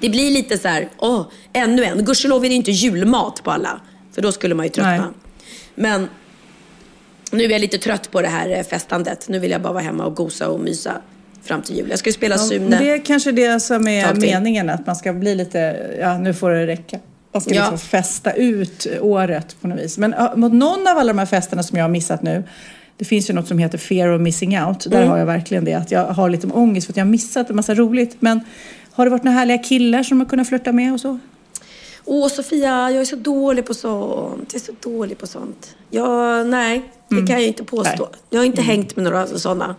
[0.00, 2.04] det blir lite så här, åh, ännu en.
[2.04, 3.80] Gudskelov är det inte julmat på alla.
[4.14, 4.96] För då skulle man ju tröttna.
[4.96, 5.10] Nej.
[5.74, 6.08] Men
[7.32, 9.28] nu är jag lite trött på det här festandet.
[9.28, 11.00] Nu vill jag bara vara hemma och gosa och mysa
[11.48, 11.86] fram till jul.
[11.90, 12.78] Jag ska ju spela Ja, Sune.
[12.78, 16.50] det är kanske det som är meningen, att man ska bli lite, ja nu får
[16.50, 16.98] det räcka.
[17.32, 17.60] Man ska Ja.
[17.70, 19.98] liksom festa ut året på något vis.
[19.98, 22.44] Men ja, mot någon av alla de här festerna som jag har missat nu,
[22.96, 24.80] det finns ju något som heter fear of missing out.
[24.90, 25.08] Där Mm.
[25.08, 27.56] har jag verkligen det, att jag har lite ångest för att jag har missat en
[27.56, 28.16] massa roligt.
[28.20, 28.40] Men
[28.92, 31.18] har det varit några härliga killar som har kunnat flirta med och så?
[32.04, 34.48] Åh Sofia, jag är så dålig på sånt.
[34.52, 35.76] Jag är så dålig på sånt.
[35.90, 37.26] Jag, nej, det Mm.
[37.26, 38.08] kan jag inte påstå.
[38.12, 38.20] Nej.
[38.30, 39.74] Jag har inte hängt med några sådana.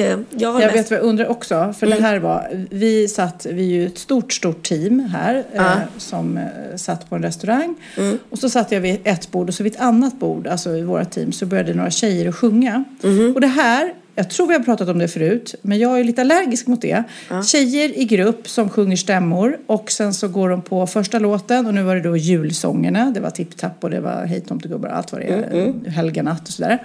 [0.00, 0.76] Jag Jag mest...
[0.76, 1.98] vet vad jag undrar också, för Mm.
[1.98, 5.62] det här var, vi satt, vi är ju ett stort, stort team här Ja.
[5.64, 6.44] eh, som eh,
[6.76, 7.74] satt på en restaurang.
[7.96, 8.18] Mm.
[8.30, 10.82] Och så satt jag vid ett bord och så vid ett annat bord, alltså i
[10.82, 12.84] våra team, så började några tjejer att sjunga.
[13.02, 13.32] Mhm.
[13.34, 16.20] Och det här, jag tror vi har pratat om det förut, men jag är lite
[16.20, 17.02] allergisk mot det.
[17.46, 21.74] Tjejer i grupp som sjunger stämmor och sen så går de på första låten och
[21.74, 23.10] nu var det då julsångerna.
[23.14, 25.84] Det var Tipp Tapp och det var Hej tomtegubbar och allt vad det är, Mm,
[25.84, 26.82] Helga natt och sådär.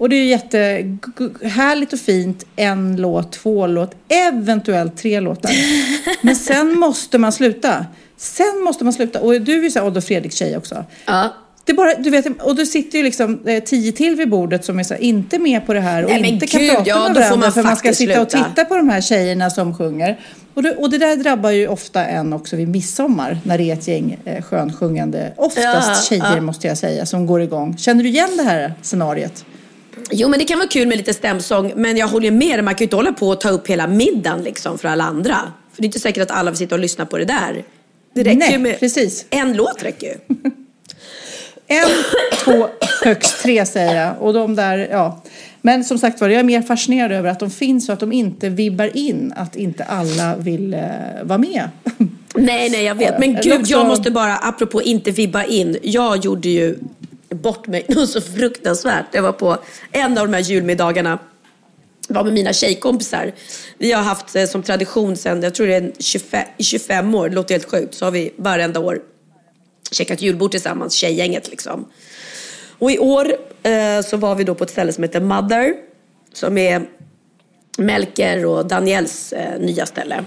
[0.00, 5.50] Och det är ju jättehärligt och fint, en låt, två låt, eventuellt tre låtar.
[6.26, 7.86] Men sen måste man sluta.
[8.16, 9.20] Sen måste man sluta.
[9.20, 10.84] Och du är ju så här Odd och Fredrik tjej också.
[11.06, 11.34] Ja.
[11.64, 14.78] Det bara, du vet, och du sitter ju liksom eh, tio till vid bordet som
[14.78, 17.08] är så här, inte med på det här och Nej, inte kan gud, prata ja,
[17.08, 20.20] med varandra man för man ska sitta och titta på de här tjejerna som sjunger.
[20.54, 23.74] Och det, och det där drabbar ju ofta en också vid midsommar när det är
[23.74, 26.40] ett gäng eh, skönsjungande, oftast Ja, tjejer ja.
[26.40, 27.76] måste jag säga, som går igång.
[27.78, 29.44] Känner du igen det här scenariet?
[30.10, 31.72] Jo, men det kan vara kul med lite stämsång.
[31.76, 33.86] Men jag håller med dig, man kan ju inte hålla på och ta upp hela
[33.86, 35.36] middagen liksom för alla andra.
[35.72, 37.64] För det är inte säkert att alla vill sitta och lyssna på det där.
[38.14, 38.80] Det räcker Nej, ju med...
[38.80, 39.26] precis.
[39.30, 40.36] En låt räcker ju.
[41.72, 41.88] En,
[42.44, 42.68] två,
[43.04, 44.22] högst tre säger jag.
[44.22, 45.22] Och de där, ja.
[45.62, 48.12] Men som sagt var, jag är mer fascinerad över att de finns och att de
[48.12, 50.80] inte vibbar in att inte alla vill eh,
[51.22, 51.68] vara med.
[52.34, 53.18] Nej, nej, jag vet.
[53.18, 55.76] Men gud, jag måste bara, apropå inte vibba in.
[55.82, 56.78] Jag gjorde ju
[57.30, 59.06] bort mig något så fruktansvärt.
[59.12, 59.58] Jag var på
[59.92, 61.18] en av de här julmiddagarna.
[62.08, 63.32] var med mina tjejkompisar.
[63.78, 67.28] Vi har haft eh, som tradition sedan, jag tror det är 25, i 25 år,
[67.28, 69.00] det låter helt sjukt, så har vi varenda år
[69.90, 71.88] käkat julbord tillsammans, tjejgänget liksom.
[72.78, 75.74] Och i år eh, så var vi då på ett ställe som heter Mother,
[76.32, 76.86] som är
[77.78, 80.24] Melker och Daniels eh, nya ställe.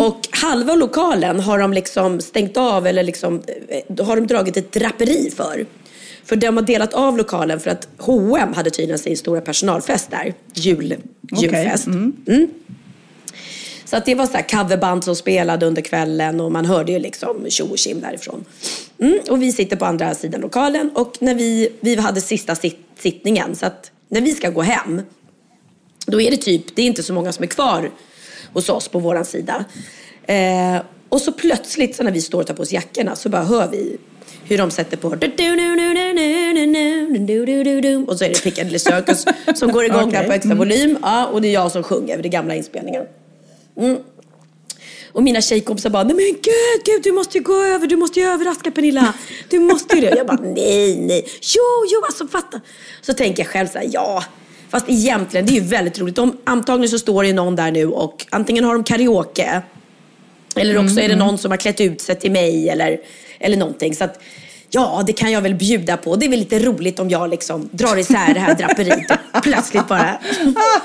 [0.00, 4.72] Och halva lokalen har de liksom stängt av eller liksom, eh, har de dragit ett
[4.72, 5.66] draperi för.
[6.24, 10.34] För de har delat av lokalen för att H&M hade tydligen sin stora personalfest där.
[10.54, 10.96] Jul,
[11.40, 11.86] julfest.
[11.86, 12.50] Mm.
[13.84, 16.98] Så att det var så här coverband som spelade under kvällen och man hörde ju
[16.98, 18.44] liksom tjo och tjim därifrån.
[18.98, 22.78] Mm, och vi sitter på andra sidan lokalen och när vi, vi hade sista sit,
[22.98, 25.02] sittningen så att när vi ska gå hem
[26.06, 27.90] då är det typ, det är inte så många som är kvar
[28.52, 29.64] hos oss på våran sida.
[30.26, 33.42] Eh, och så plötsligt så när vi står och tar på oss jackorna så bara
[33.42, 33.98] hör vi
[34.44, 35.08] hur de sätter på
[38.06, 39.24] och så är det Piccadilly Circus
[39.54, 40.98] som går igång där Okej, på högsta volym.
[41.02, 43.02] Ja, och det är jag som sjunger över det gamla inspelningen.
[43.76, 43.98] Mm.
[45.12, 48.20] Och mina tjejkompisar bara, nej men gud, gud, du måste ju gå över, du måste
[48.20, 49.14] ju överraska Pernilla.
[49.48, 50.16] Du måste ju det.
[50.16, 51.26] Jag bara, nej, nej.
[51.40, 51.62] Jo,
[51.92, 52.60] jo, alltså fatta.
[53.00, 54.24] Så tänker jag själv så här, ja.
[54.70, 56.16] Fast egentligen, det är ju väldigt roligt.
[56.16, 59.62] De, antagligen så står det någon där nu och antingen har de karaoke.
[60.56, 62.98] Eller också är det någon som har klätt ut sig till mig eller,
[63.40, 63.94] eller någonting.
[63.94, 64.20] Så att
[64.74, 66.16] Ja, det kan jag väl bjuda på.
[66.16, 69.88] Det är väl lite roligt om jag liksom drar isär det här draperiet och plötsligt
[69.88, 70.18] bara...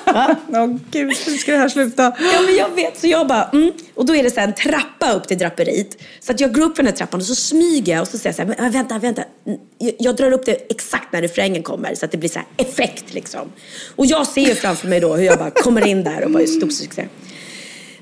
[0.48, 2.04] Åh gud, hur ska det här sluta?
[2.04, 3.00] Ja, men jag vet.
[3.00, 3.72] Så jag bara, mm.
[3.96, 5.98] Och då är det så en trappa upp till draperiet.
[6.20, 8.18] Så att jag går upp för den här trappan och så smyger jag och så
[8.18, 9.24] säger jag så här, men vänta, vänta.
[9.78, 12.48] Jag, jag drar upp det exakt när refrängen kommer så att det blir så här
[12.58, 13.52] effekt liksom.
[13.96, 16.48] Och jag ser ju framför mig då hur jag bara kommer in där och bara
[16.48, 17.08] stor succé.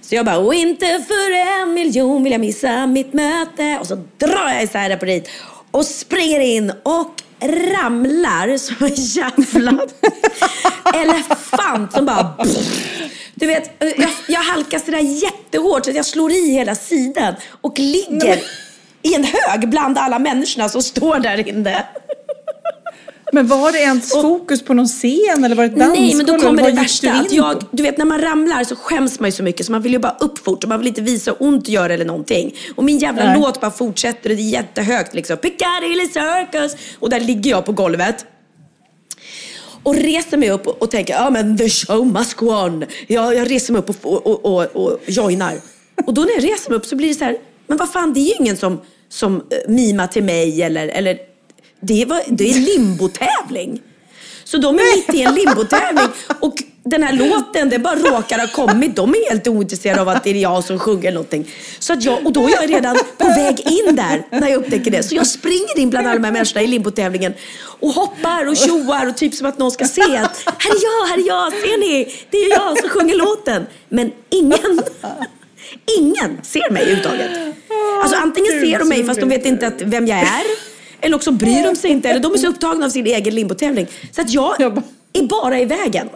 [0.09, 1.31] Så jag bara, och inte för
[1.61, 3.77] en miljon vill jag missa mitt möte.
[3.79, 5.29] Och så drar jag isär det på dit
[5.71, 9.87] och springer in och ramlar som en jävla
[11.01, 12.35] elefant som bara...
[13.33, 17.79] Du vet, jag, jag halkar sådär jättehårt så att jag slår i hela sidan och
[17.79, 18.39] ligger
[19.01, 21.85] i en hög bland alla människorna som står där inne.
[23.31, 26.01] Men var det ens fokus på någon scen eller var det dansgolv?
[26.01, 27.11] Nej, men då kommer det värsta.
[27.11, 29.81] Att jag, du vet, när man ramlar så skäms man ju så mycket så man
[29.81, 32.05] vill ju bara upp fort och man vill inte visa hur ont det gör eller
[32.05, 32.55] någonting.
[32.75, 33.39] Och min jävla Nej.
[33.39, 35.37] låt bara fortsätter och det är jättehögt liksom.
[35.37, 36.75] Piccadilly Circus!
[36.99, 38.25] Och där ligger jag på golvet.
[39.83, 42.85] Och reser mig upp och, och tänker, ja men the show must go on.
[43.07, 45.53] Jag, jag reser mig upp och, och, och, och, och joinar.
[46.05, 48.13] Och då när jag reser mig upp så blir det så här, men vad fan
[48.13, 51.17] det är ju ingen som, som eh, mimar till mig eller, eller
[51.79, 53.81] det, var, det är limbotävling.
[54.43, 56.07] Så de är mitt i en limbotävling
[56.39, 58.95] och den här låten, det bara råkar ha kommit.
[58.95, 61.51] De är helt ointresserade av att det är jag som sjunger någonting.
[61.79, 64.91] Så att jag, och då är jag redan på väg in där när jag upptäcker
[64.91, 65.03] det.
[65.03, 67.33] Så jag springer in bland alla de här människorna i limbotävlingen
[67.79, 71.07] och hoppar och tjoar och typ som att någon ska se att här är jag,
[71.07, 72.15] här är jag, ser ni?
[72.29, 73.65] Det är jag som sjunger låten.
[73.89, 74.81] Men ingen,
[75.99, 77.55] ingen ser mig överhuvudtaget.
[78.03, 80.74] Alltså antingen ser de mig fast de vet inte att vem jag är.
[81.05, 83.87] Eller också bryr de sig inte, eller de är så upptagna av sin egen limbotävling.
[84.11, 84.61] Så att jag
[85.13, 86.09] är bara i vägen.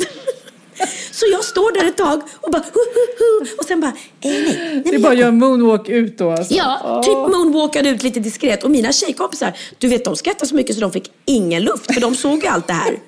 [1.11, 3.95] Så jag står där ett tag och bara hu, hu, hu, och sen bara, eh,
[4.21, 4.81] nej, nej.
[4.85, 6.53] Det är bara att göra moonwalk ut då alltså.
[6.53, 8.63] Ja, typ moonwalkade ut lite diskret.
[8.63, 11.93] Och mina tjejkompisar, du vet de skrattade så mycket så de fick ingen luft.
[11.93, 12.99] För de såg ju allt det här.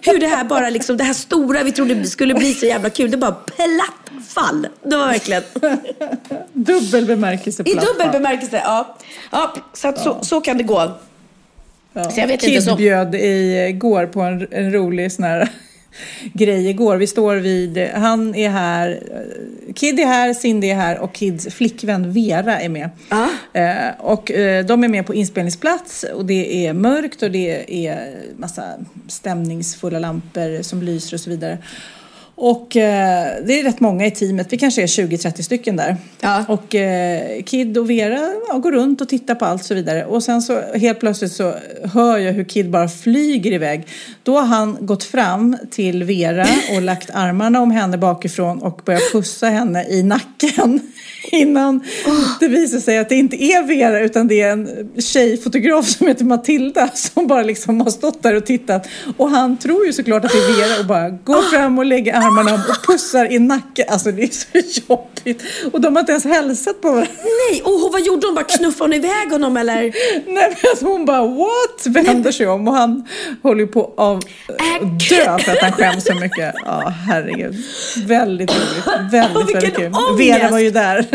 [0.00, 3.10] Hur det här bara liksom, det här stora vi trodde skulle bli så jävla kul,
[3.10, 4.66] det bara platt fall.
[4.84, 5.42] Det var verkligen...
[6.52, 8.12] Dubbel bemärkelse I platt dubbel fall.
[8.12, 8.96] bemärkelse, ja.
[9.30, 10.90] ja så, att så, så kan det gå.
[11.92, 12.04] Ja.
[12.10, 15.48] Så jag vet Kid inte så- bjöd igår på en, en rolig sån här
[16.32, 16.96] grej igår.
[16.96, 19.00] Vi står vid, han är här,
[19.74, 22.90] Kid är här, Cindy är här och Kids flickvän Vera är med.
[23.52, 28.14] Eh, och eh, de är med på inspelningsplats och det är mörkt och det är
[28.36, 28.64] massa
[29.08, 31.58] stämningsfulla lampor som lyser och så vidare.
[32.42, 35.96] Och eh, det är rätt många i teamet, vi kanske är 20-30 stycken där.
[36.48, 40.04] Och eh, Kid och Vera ja, går runt och tittar på allt och så vidare.
[40.04, 41.54] Och sen så helt plötsligt så
[41.94, 43.86] hör jag hur Kid bara flyger iväg.
[44.22, 49.12] Då har han gått fram till Vera och lagt armarna om henne bakifrån och börjat
[49.12, 50.80] pussa henne i nacken.
[51.32, 51.80] Innan
[52.40, 56.24] det visar sig att det inte är Vera utan det är en tjejfotograf som heter
[56.24, 58.88] Matilda som bara liksom har stått där och tittat.
[59.16, 62.14] Och han tror ju såklart att det är Vera och bara går fram och lägger
[62.14, 63.84] armarna om och pussar i nacken.
[63.88, 64.30] Alltså det är
[64.62, 65.42] så jobbigt.
[65.72, 67.10] Och de har inte ens hälsat på varandra.
[67.50, 68.34] Nej, och vad gjorde hon?
[68.34, 69.74] Bara knuffade hon iväg honom eller?
[69.74, 69.92] Nej
[70.26, 71.86] men alltså hon bara what?
[71.86, 73.08] Vänder sig om och han
[73.42, 76.54] håller ju på av Äh, dö för att han skäms så mycket.
[76.64, 77.56] Ja herregud.
[78.06, 79.12] Väldigt roligt.
[79.12, 79.92] Väldigt, vilken väldigt kul.
[79.94, 80.20] ångest!
[80.20, 81.06] Vera var ju där.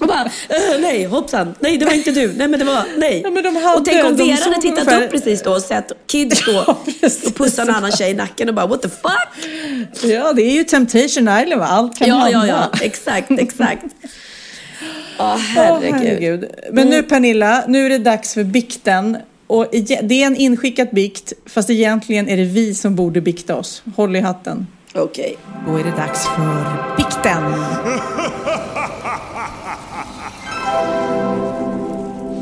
[0.00, 3.20] Och bara, eh, nej hoppsan, nej det var inte du, nej men det var, nej.
[3.24, 5.92] Ja, de hade- och tänk om Vera hade tittat ungefär- upp precis då och sett
[6.06, 9.46] Kid stå och pussa en annan tjej i nacken och bara what the fuck?
[10.12, 11.66] Ja det är ju Temptation Island va?
[11.66, 12.46] Allt kan Ja, hända.
[12.46, 13.84] ja, ja, exakt, exakt.
[15.18, 15.94] Åh, herregud.
[15.94, 16.50] herregud.
[16.72, 19.16] Men nu Pernilla, nu är det dags för bikten.
[19.46, 19.66] Och
[20.02, 23.82] det är en inskickad bikt, fast egentligen är det vi som borde bikta oss.
[23.96, 24.66] Håll i hatten.
[24.94, 25.36] Okej.
[25.66, 27.42] Då är det dags för bikten.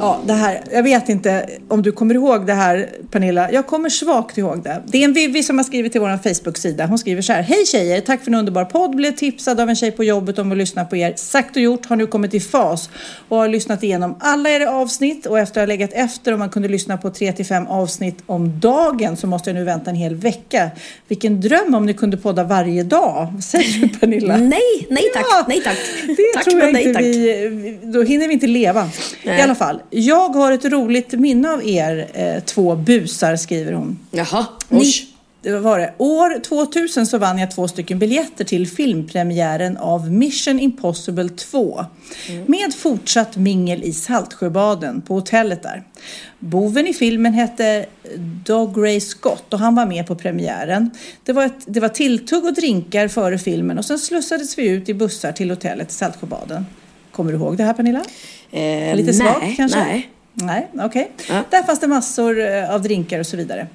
[0.01, 3.53] Ja, det här, jag vet inte om du kommer ihåg det här Pernilla.
[3.53, 4.83] Jag kommer svagt ihåg det.
[4.87, 6.87] Det är en Vivi som har skrivit till vår Facebook-sida.
[6.87, 7.43] Hon skriver så här.
[7.43, 8.97] Hej tjejer, tack för en underbar podd.
[8.97, 11.13] Blev tipsad av en tjej på jobbet om att lyssna på er.
[11.17, 12.91] Sagt och gjort, har nu kommit i fas
[13.29, 16.51] och har lyssnat igenom alla era avsnitt och efter att ha legat efter om man
[16.51, 19.97] kunde lyssna på 3 till 5 avsnitt om dagen så måste jag nu vänta en
[19.97, 20.71] hel vecka.
[21.09, 23.29] Vilken dröm om ni kunde podda varje dag.
[23.35, 24.37] Vad säger du Pernilla?
[24.37, 25.79] Nej, nej tack, Ja, nej tack.
[26.07, 27.05] Det tack, tror jag nej, inte tack.
[27.05, 28.85] vi, då hinner vi inte leva.
[29.23, 29.43] I Nej.
[29.43, 33.99] alla fall, jag har ett roligt minne av er eh, två busar, skriver hon.
[34.11, 35.07] Jaha, Ni, usch.
[35.43, 35.95] det var det.
[35.99, 41.85] År 2000 så vann jag två stycken biljetter till filmpremiären av Mission Impossible 2.
[42.47, 45.83] Med fortsatt mingel i Saltsjöbaden på hotellet där.
[46.39, 47.87] Boven i filmen hette
[48.45, 50.91] Dog Ray Scott och han var med på premiären.
[51.25, 54.89] Det var, ett, det var tilltugg och drinkar före filmen och sen slussades vi ut
[54.89, 56.67] i bussar till hotellet i Saltsjöbaden.
[57.13, 58.03] Kommer du ihåg det här Pernilla?
[58.51, 59.79] Eh, Lite svagt nej, kanske?
[59.79, 60.11] Nej.
[60.35, 61.11] Nej, okej.
[61.51, 63.67] Där fanns det massor eh, av drinkar och så vidare.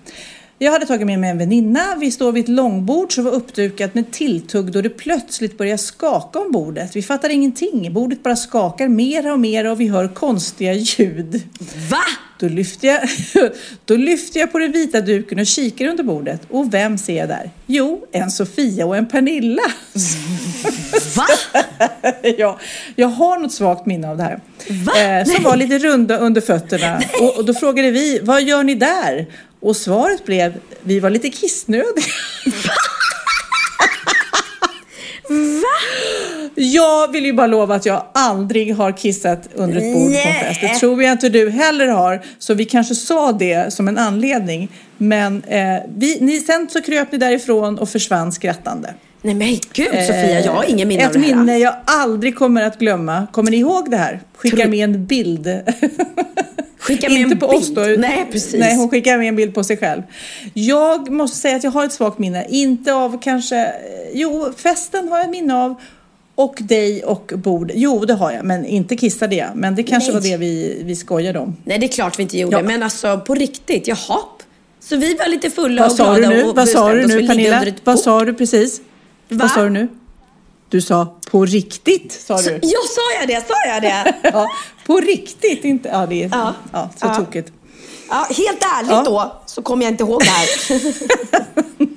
[0.57, 1.81] Jag hade tagit med mig en väninna.
[1.99, 6.39] Vi står vid ett långbord som var uppdukat med tilltugg då det plötsligt börjar skaka
[6.39, 6.95] om bordet.
[6.95, 7.93] Vi fattar ingenting.
[7.93, 11.43] Bordet bara skakar mer och mer och vi hör konstiga ljud.
[11.91, 12.03] Va?
[12.39, 13.09] Då lyfter, jag,
[13.85, 16.41] då lyfter jag på den vita duken och kikar under bordet.
[16.49, 17.51] Och vem ser jag där?
[17.65, 19.61] Jo, en Sofia och en Pernilla.
[21.15, 21.27] Va?
[22.37, 22.59] ja,
[22.95, 24.39] jag har något svagt minne av det här.
[25.19, 27.01] Eh, som var lite runda under fötterna.
[27.21, 29.27] Och, och då frågade vi, vad gör ni där?
[29.59, 30.53] Och svaret blev,
[30.83, 32.05] vi var lite kissnödiga.
[36.55, 40.33] Jag vill ju bara lova att jag aldrig har kissat under ett bord på en
[40.33, 40.61] fest.
[40.61, 42.21] Det tror jag inte du heller har.
[42.39, 44.71] Så vi kanske sa det som en anledning.
[44.97, 48.93] Men eh, vi, ni, sen så kröp ni därifrån och försvann skrattande.
[49.21, 51.35] Nej men gud Sofia, jag har ingen minne Ett av det här.
[51.35, 53.27] minne jag aldrig kommer att glömma.
[53.31, 54.21] Kommer ni ihåg det här?
[54.35, 55.47] Skicka med en bild.
[56.79, 57.61] Skicka med Inte en på bild.
[57.61, 57.81] oss då.
[57.81, 58.59] Nej, precis.
[58.59, 60.01] Nej, hon skickar med en bild på sig själv.
[60.53, 62.45] Jag måste säga att jag har ett svagt minne.
[62.49, 63.73] Inte av kanske...
[64.13, 65.75] Jo, festen har jag minne av.
[66.35, 67.71] Och dig och bord.
[67.75, 68.45] Jo, det har jag.
[68.45, 69.49] Men inte kissade jag.
[69.55, 70.21] Men det kanske Nej.
[70.21, 71.57] var det vi, vi skojade om.
[71.63, 72.57] Nej, det är klart vi inte gjorde.
[72.57, 72.63] Ja.
[72.63, 74.19] Men alltså på riktigt, jaha.
[74.79, 76.43] Så vi var lite fulla Vad och glada du nu?
[76.43, 77.65] och Vad sa du nu, Pernilla?
[77.83, 78.79] Vad sa du precis?
[78.79, 78.85] Va?
[79.29, 79.87] Vad sa du nu?
[80.69, 82.51] Du sa på riktigt, sa du.
[82.61, 83.47] ja, sa jag det?
[83.47, 84.13] Sa jag det?
[84.33, 84.47] Ja,
[84.85, 85.89] på riktigt, inte...
[85.89, 86.53] Ja, det är Ja.
[86.73, 86.89] ja.
[86.99, 87.15] så Ja.
[87.15, 87.51] tokigt.
[88.09, 89.03] Ja, helt ärligt Ja.
[89.05, 90.47] då så kommer jag inte ihåg det här.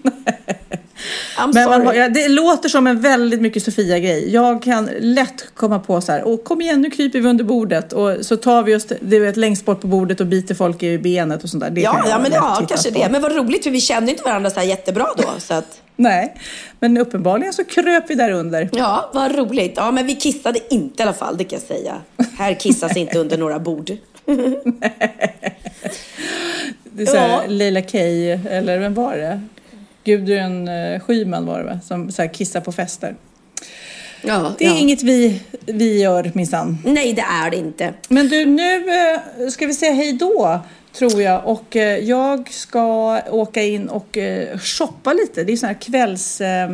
[1.38, 2.08] I'm Men man, sorry.
[2.08, 4.32] det låter som en väldigt mycket Sofia-grej.
[4.32, 7.92] Jag kan lätt komma på så här, och kom igen nu kryper vi under bordet
[7.92, 10.98] och så tar vi oss du vet, längst bort på bordet och biter folk i
[10.98, 11.70] benet och sånt där.
[11.70, 12.98] Det Ja, ja, men ja, kanske på.
[12.98, 13.08] det.
[13.10, 15.28] Men vad roligt för vi kände inte varandra så här jättebra då.
[15.38, 16.34] Så att, Nej,
[16.80, 18.68] men uppenbarligen så kröp vi där under.
[18.72, 19.72] ja, vad roligt.
[19.76, 21.94] Ja, men vi kissade inte i alla fall, det kan jag säga.
[22.38, 23.86] Här kissas inte under några bord.
[26.92, 27.42] Det är så här, Ja.
[27.46, 29.40] Leila Kay, eller vem var det?
[30.04, 31.80] Gudrun eh, Schyman var det va?
[31.84, 33.14] Som så här, kissar på fester.
[34.22, 34.78] Ja, Det är ja.
[34.78, 36.78] inget vi, vi gör minsann.
[36.84, 37.94] Nej, det är det inte.
[38.08, 40.60] Men du, nu eh, ska vi säga hej då,
[40.92, 41.46] tror jag.
[41.46, 45.44] Och eh, jag ska åka in och eh, shoppa lite.
[45.44, 46.40] Det är sån här kvälls...
[46.40, 46.70] Eh,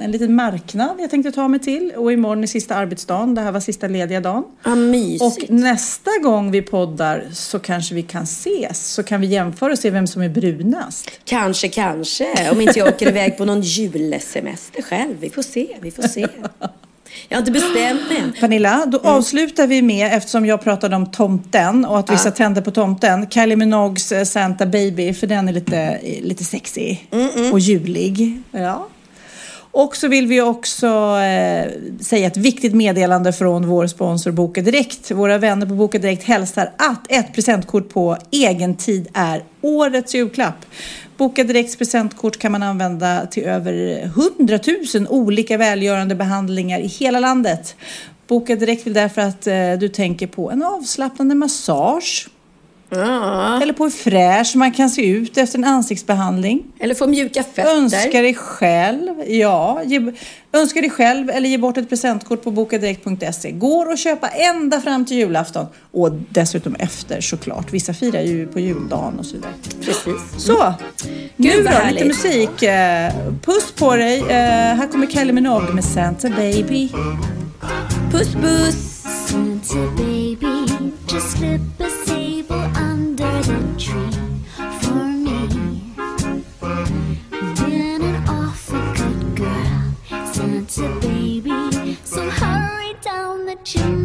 [0.00, 1.92] en liten marknad jag tänkte ta mig till.
[1.96, 3.34] Och imorgon är sista arbetsdagen.
[3.34, 4.44] Det här var sista lediga dagen.
[4.90, 5.22] Mysigt.
[5.22, 8.92] Och nästa gång vi poddar så kanske vi kan ses.
[8.92, 11.10] Så kan vi jämföra och se vem som är brunast.
[11.24, 12.50] Kanske, kanske.
[12.50, 15.16] Om inte jag åker iväg på någon julsemester själv.
[15.20, 16.26] Vi får se, vi får se.
[17.28, 18.32] Jag har inte bestämt mig än.
[18.40, 22.70] Pernilla, då avslutar vi med, eftersom jag pratade om tomten och att vissa tänder på
[22.70, 26.96] tomten, Kylie Minogues eh, Santa Baby, för den är lite, lite sexy
[27.52, 28.42] och julig.
[28.50, 28.88] Ja.
[29.74, 30.86] Och så vill vi också
[31.18, 31.70] eh,
[32.00, 35.10] säga ett viktigt meddelande från vår sponsor Boka Direkt.
[35.10, 40.64] Våra vänner på Boka Direkt hälsar att ett presentkort på egen tid är årets julklapp.
[41.22, 44.02] Boka Direkts presentkort kan man använda till över
[44.38, 44.58] 100
[44.94, 47.76] 000 olika välgörande behandlingar i hela landet.
[48.26, 52.28] Boka Direkt vill därför att eh, du tänker på en avslappnande massage.
[52.96, 56.62] Eller på hur fräsch man kan se ut efter en ansiktsbehandling.
[56.80, 57.76] Eller få mjuka fötter.
[57.76, 59.80] Önska dig själv, ja.
[59.84, 60.12] Ge,
[60.52, 63.50] önska dig själv eller ge bort ett presentkort på bokadirekt.se.
[63.50, 67.72] Går att köpa ända fram till julafton och dessutom efter såklart.
[67.72, 69.52] Vissa firar ju på juldagen och så vidare.
[69.84, 70.44] Precis.
[70.44, 70.74] Så,
[71.36, 72.62] nu Gud, då, lite musik.
[72.62, 73.12] Eh,
[73.44, 74.18] Puss på dig.
[74.20, 74.26] Eh,
[74.76, 76.88] Här kommer Kylie Minogue med Santa Baby.
[78.12, 79.02] Puss, puss.
[79.28, 80.66] Santa baby,
[81.12, 81.84] just slip a
[93.64, 94.01] you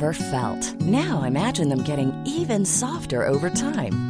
[0.00, 0.80] ever felt.
[0.80, 4.09] Now imagine them getting even softer over time.